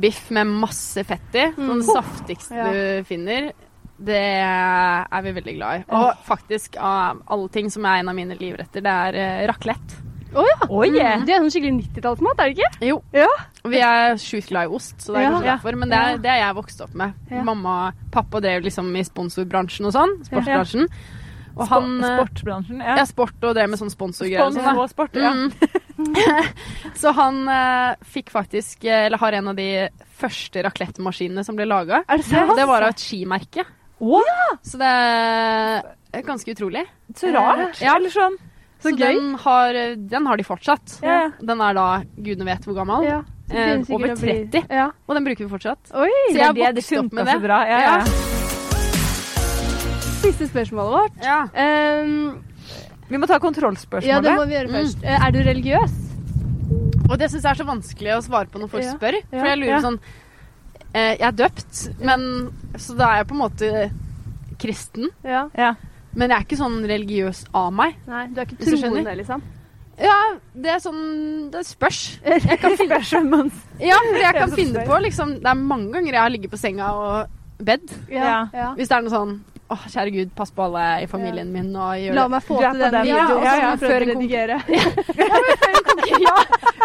[0.00, 1.46] biff med masse fett i.
[1.52, 1.68] Mm.
[1.68, 2.70] Sånn saftigste Ja.
[2.72, 3.52] du finner.
[4.02, 5.84] Det er vi veldig glad i.
[5.94, 9.94] Og faktisk, av alle ting som er en av mine livretter, det er eh, raclette.
[10.34, 10.56] Å ja!
[10.68, 10.88] Oi!
[10.94, 12.86] Det er sånn skikkelig 90-tallsmat, er det ikke?
[12.88, 12.96] Jo.
[13.14, 13.28] Ja.
[13.70, 15.30] Vi er sjukt glad i ost, så det er Ja.
[15.34, 15.56] kanskje Ja.
[15.56, 15.76] derfor.
[15.78, 17.14] Men det er, det er jeg vokst opp med.
[17.30, 17.42] Ja.
[17.46, 20.16] Mamma pappa drev liksom i sponsorbransjen og sånn.
[20.26, 20.88] Sportsbransjen.
[21.56, 22.80] Og han eh, Sportsbransjen.
[22.82, 22.96] Ja.
[22.98, 24.78] Ja, sport og drev med sånn sponsorgreier og sånn.
[24.78, 25.30] og sport, ja.
[25.30, 25.52] Mm.
[27.00, 29.68] så han uh, fikk faktisk eh, Eller har en av de
[30.18, 32.02] første raclette-maskinene som ble laga.
[32.08, 32.26] Det?
[32.58, 33.62] Det var av et skimerke.
[34.02, 34.20] Å,
[34.66, 36.82] Så det er ganske utrolig.
[37.14, 37.78] så rart.
[37.80, 37.94] Ja.
[37.96, 38.34] Eller sånn.
[38.82, 38.96] Så Så.
[38.98, 40.98] Den, har, den har de fortsatt.
[41.02, 41.30] Ja, ja.
[41.40, 43.04] Den er da gudene vet hvor gammel.
[43.04, 43.22] Ja.
[43.50, 44.66] Eh, over å bli- 30.
[44.70, 44.90] Ja.
[45.08, 45.92] Og den bruker vi fortsatt.
[45.94, 46.10] Oi!
[46.30, 47.48] Så jeg har vokst opp med det.
[47.48, 47.80] Ja, ja.
[47.80, 48.04] Ja.
[50.24, 51.18] Siste spørsmålet vårt.
[51.24, 51.40] Ja.
[52.02, 52.44] Um,
[53.10, 54.08] Vi må ta kontrollspørsmålet.
[54.08, 54.76] ja, det må vi gjøre Mm.
[54.78, 55.04] først.
[55.04, 55.92] Eh, Er du religiøs?
[57.10, 58.92] Og det syns jeg er så vanskelig å svare på når folk Ja.
[58.94, 59.20] spør.
[59.30, 59.80] For jeg lurer Ja.
[59.80, 59.98] sånn
[60.94, 63.90] eh, Jeg er døpt, men så da er jeg på en måte
[64.58, 65.08] kristen.
[65.22, 65.48] Ja.
[66.14, 66.20] Ja.
[66.20, 67.96] Men jeg er ikke sånn religiøs av meg.
[68.06, 69.42] Nei, du er ikke troende, liksom?
[70.00, 70.18] Ja,
[70.58, 72.18] det er sånn Det spørs.
[72.26, 72.98] Jeg kan finne,
[73.78, 76.90] ja, jeg kan finne på liksom Det er mange ganger jeg har ligget på senga
[76.98, 77.94] og bedt.
[78.10, 78.48] Ja.
[78.54, 78.72] ja.
[78.74, 79.36] Hvis det er noe sånn
[79.70, 82.82] Å, kjære Gud, pass på alle i familien min og gjør La meg få til
[82.82, 84.58] den videoen ja, ja, før en redigere.
[86.26, 86.36] ja,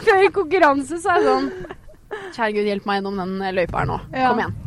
[0.05, 1.51] før en konkurranse så er det sånn
[2.09, 3.99] Kjære Gud, hjelp meg gjennom den løypa her nå.
[4.13, 4.31] Ja.
[4.31, 4.57] Kom igjen.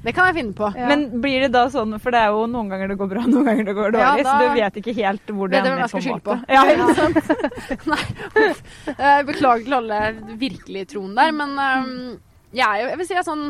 [0.00, 0.04] Ja.
[0.04, 0.68] Det kan jeg finne på.
[0.76, 0.86] Ja.
[0.88, 3.44] Men blir det da sånn, for det er jo noen ganger det går bra, noen
[3.50, 5.70] ganger det går Ja, dårlig, da- så du vet ikke helt hvor det Vet jeg
[5.70, 6.34] hvem ender jeg skal skylde på.
[6.48, 7.86] Ja, ikke sant?
[7.92, 9.24] Nei.
[9.28, 10.00] Beklager til alle
[10.40, 11.92] virkelig troen der, men um,
[12.56, 13.44] jeg er jo Jeg vil si jeg er sånn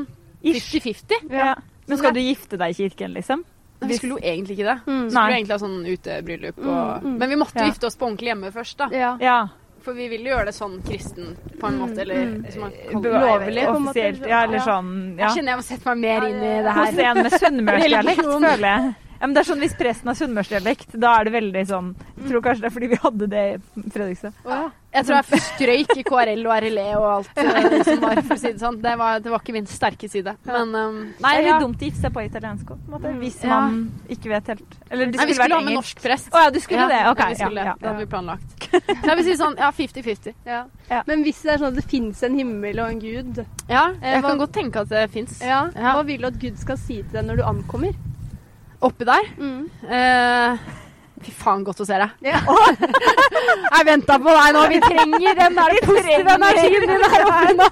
[0.45, 1.31] 50-50.
[1.37, 1.55] Ja.
[1.91, 3.43] Men skal du gifte deg i kirken, liksom?
[3.81, 4.79] Vi skulle jo egentlig ikke det.
[4.85, 4.99] Mm.
[5.07, 5.31] Vi skulle Nei.
[5.31, 6.67] jo egentlig ha sånn utebryllup og
[7.01, 7.17] Mm, mm.
[7.23, 7.67] Men vi måtte Ja.
[7.71, 8.89] gifte oss på ordentlig hjemme først, da.
[8.93, 9.39] Ja.
[9.85, 12.41] For vi vil jo gjøre det sånn kristen på en Mm, måte, eller mm.
[12.53, 13.21] som man kaller.
[13.27, 14.29] Lovlig, på en måte.
[14.29, 15.23] Ja, eller sånn ja.
[15.27, 17.05] Jeg kjenner jeg må sette meg mer inn i det Hos her.
[17.11, 18.95] en med sunnmørsdialekt, føler jeg.
[19.21, 22.31] Ja, men det er sånn Hvis presten har sunnmørsdialekt, da er det veldig sånn Jeg
[22.31, 24.33] tror kanskje det er fordi vi hadde det i Fredrikstad.
[24.91, 28.39] Jeg tror jeg strøyk i KRL og RLE og alt eh, som var, for å
[28.41, 28.79] si det sånn.
[28.83, 30.33] Det var, det var ikke min sterke side.
[30.49, 31.59] Men um, Det er er ja.
[31.63, 33.13] dumt å gifte seg på italiensk òg, måte.
[33.21, 33.61] Hvis Ja.
[33.61, 33.77] man
[34.11, 35.95] ikke vet helt Eller det Nei, vi skulle skulle ha med engelsk.
[35.95, 36.33] norsk prest.
[36.35, 37.01] Å ja, du skulle det?
[37.13, 37.23] OK.
[37.23, 38.59] Ja, skulle, ja, Det hadde vi planlagt.
[39.05, 40.35] Så jeg vil si sånn ja, 50-50.
[40.49, 40.61] Ja.
[40.91, 41.03] Ja.
[41.07, 44.17] Men hvis det er sånn at det fins en himmel og en gud, Ja, Eh,
[44.17, 45.39] jeg hva- kan godt tenke at det fins.
[45.45, 45.95] ja, Ja.
[45.95, 47.95] hva vil du at Gud skal si til deg når du ankommer?
[48.81, 49.27] Oppi der.
[49.37, 49.65] Mm.
[49.85, 50.59] Eh,
[51.21, 52.15] fy faen, godt å se deg.
[52.25, 52.41] Ja.
[53.75, 54.63] Jeg venta på deg nå.
[54.73, 57.67] Vi trenger den der positive energien din her oppe nå.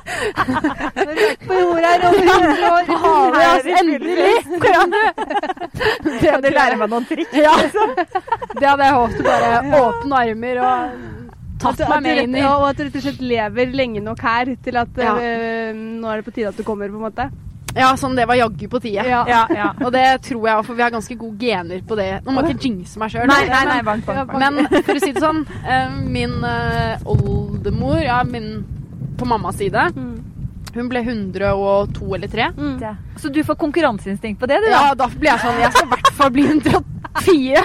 [1.46, 2.92] På jorda er over 100 år.
[3.04, 4.34] Har vi oss endelig?
[4.66, 5.00] Kan du?
[6.20, 7.32] Kan du lære meg noen triks?
[7.40, 7.54] Ja.
[8.58, 9.22] Det hadde jeg håpet.
[9.28, 10.72] Bare åpne armer og
[11.58, 14.20] tatt At, meg med inn i og at du rett og slett lever lenge nok
[14.22, 15.16] her til at Ja.
[15.18, 17.30] eh, nå er det på tide at du kommer, på en måte.
[17.78, 19.04] Ja, sånn det var jaggu på tide.
[19.06, 19.22] Ja.
[19.28, 19.68] Ja, ja.
[19.84, 22.08] Og det tror jeg, for vi har ganske gode gener på det.
[22.26, 23.28] Nå må jeg ikke jinxe meg sjøl.
[24.38, 28.64] Men for å si det sånn, eh, min eh, oldemor, ja, min
[29.18, 30.14] på mammas side, Mm.
[30.74, 32.50] hun ble 102 eller 3.
[32.56, 32.96] Mm.
[33.18, 34.88] Så du får konkurranseinstinkt på det, du, da?
[34.88, 37.64] Ja, da blir jeg sånn Jeg skal i hvert fall bli 104.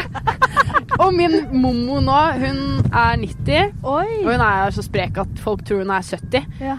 [0.99, 3.73] Og min mommo nå, hun er 90.
[3.83, 6.47] Og hun er så sprek at folk tror hun er 70.
[6.63, 6.77] Ja.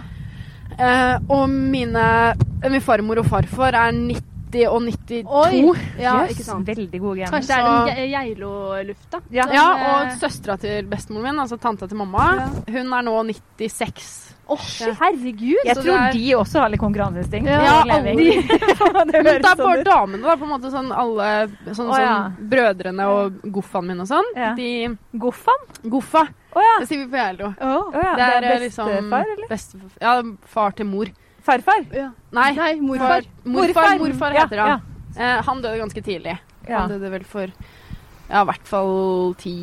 [0.79, 2.35] Eh, og mine
[2.71, 5.25] Min farmor og farfar er 90 og 92.
[5.27, 5.75] Oi!
[6.01, 6.31] Ja, yes.
[6.35, 6.67] ikke sant.
[6.67, 7.31] Veldig gode gener.
[7.31, 9.21] Kanskje det er den ge- Geilo-lufta?
[9.35, 9.45] Ja.
[9.53, 12.49] Ja, og eh, søstera til bestemoren min, altså tanta til mamma, Ja.
[12.73, 13.17] hun er nå
[13.59, 14.34] 96.
[14.45, 14.57] Å,
[15.01, 15.57] herregud!
[15.65, 17.49] Jeg så tror det er- de også har litt konkurranseinstinkt.
[17.49, 19.87] Ja, det Men det høres er bare sånn ut.
[19.89, 20.35] damene, da.
[20.37, 21.29] På en måte sånn alle
[21.75, 22.11] Sånn oh, ja.
[22.29, 24.29] sånn, brødrene og goffaen min og sånn.
[24.37, 24.51] Ja.
[24.59, 24.69] De
[25.17, 25.65] Goffaen?
[25.89, 26.75] Goffa, Oh, ja.
[26.79, 27.49] det sier vi på Geilo.
[27.59, 27.89] Oh.
[27.91, 29.49] Det er, det er liksom bestefar, eller?
[29.51, 30.13] bestefar- Ja,
[30.47, 31.09] far til mor.
[31.43, 31.83] Farfar?
[31.93, 32.11] Ja.
[32.33, 33.27] Nei, Nei, morfar.
[33.45, 34.83] Morfar, morfar heter ja, han.
[35.19, 36.37] Eh, han døde ganske tidlig.
[36.69, 36.85] Ja.
[36.85, 39.57] Han døde vel for ja, i hvert fall ti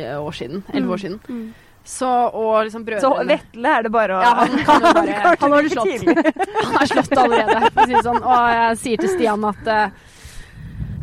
[0.00, 0.62] år siden.
[0.72, 1.18] Elleve år siden.
[1.28, 1.54] Mm.
[1.86, 5.54] Så, og liksom Så Vetle er det bare å Ja, han kan jo bare Han
[5.54, 6.04] har slått.
[6.66, 8.20] Han er slått allerede, for å si det sånn.
[8.26, 10.04] Og jeg sier til Stian at eh,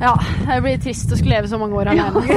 [0.04, 0.12] ja,
[0.50, 2.24] det blir trist å skulle leve så mange år alene.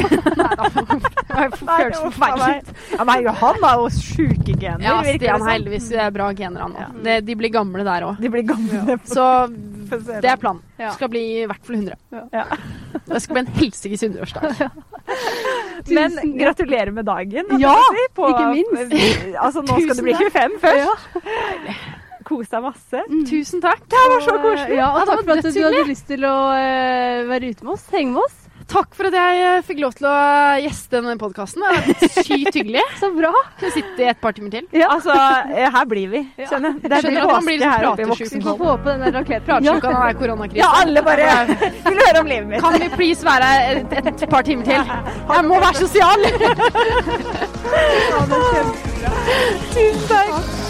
[1.36, 2.74] Det føles forferdelig.
[2.94, 4.84] Ja, nei, han har jo sjuke gener.
[4.86, 7.00] Ja, Stian har heldigvis eh, bra gener, han òg.
[7.02, 7.18] Ja.
[7.26, 8.20] De blir gamle der òg.
[8.22, 9.00] De blir gamle.
[9.04, 10.62] Så Få se det er planen.
[10.80, 10.90] Ja.
[10.96, 11.96] Skal bli i hvert fall 100.
[12.32, 12.44] Ja.
[13.06, 14.70] Det skal bli en helsikes 100-årsdag.
[15.96, 17.52] Men gratulerer med dagen.
[17.62, 18.96] Ja, si, på- ikke minst.
[19.44, 21.06] Altså, nå skal du det bli 25 først.
[22.26, 23.02] Kos deg masse.
[23.30, 23.84] Tusen takk.
[23.92, 24.78] Det var så koselig.
[24.80, 27.84] Ja, og takk for at du hadde lyst til å eh, være ute med oss.
[27.94, 28.40] Henge med oss.
[28.66, 30.14] Takk for at jeg eh, fikk lov til å
[30.58, 31.62] gjeste denne podkasten.
[32.16, 32.82] Sykt hyggelig.
[33.00, 33.30] Så bra.
[33.60, 34.66] Kunne sitte i et par timer til.
[34.86, 35.14] Altså,
[35.54, 36.80] eh, her blir vi, skjønner du.
[36.82, 38.32] Det blir påske her oppe i pratesjuk.
[38.34, 39.46] Vi får håpe få på den raketen.
[39.46, 40.20] Pratesjuk av koronakrisen.
[40.22, 40.60] koronakrise.
[40.64, 41.24] Ja, alle bare
[41.86, 42.60] vil høre om livet mitt.
[42.66, 44.82] Kan vi please være her et, et par timer til?
[45.30, 46.20] Jeg må være sosial!
[49.76, 50.65] Tusen takk.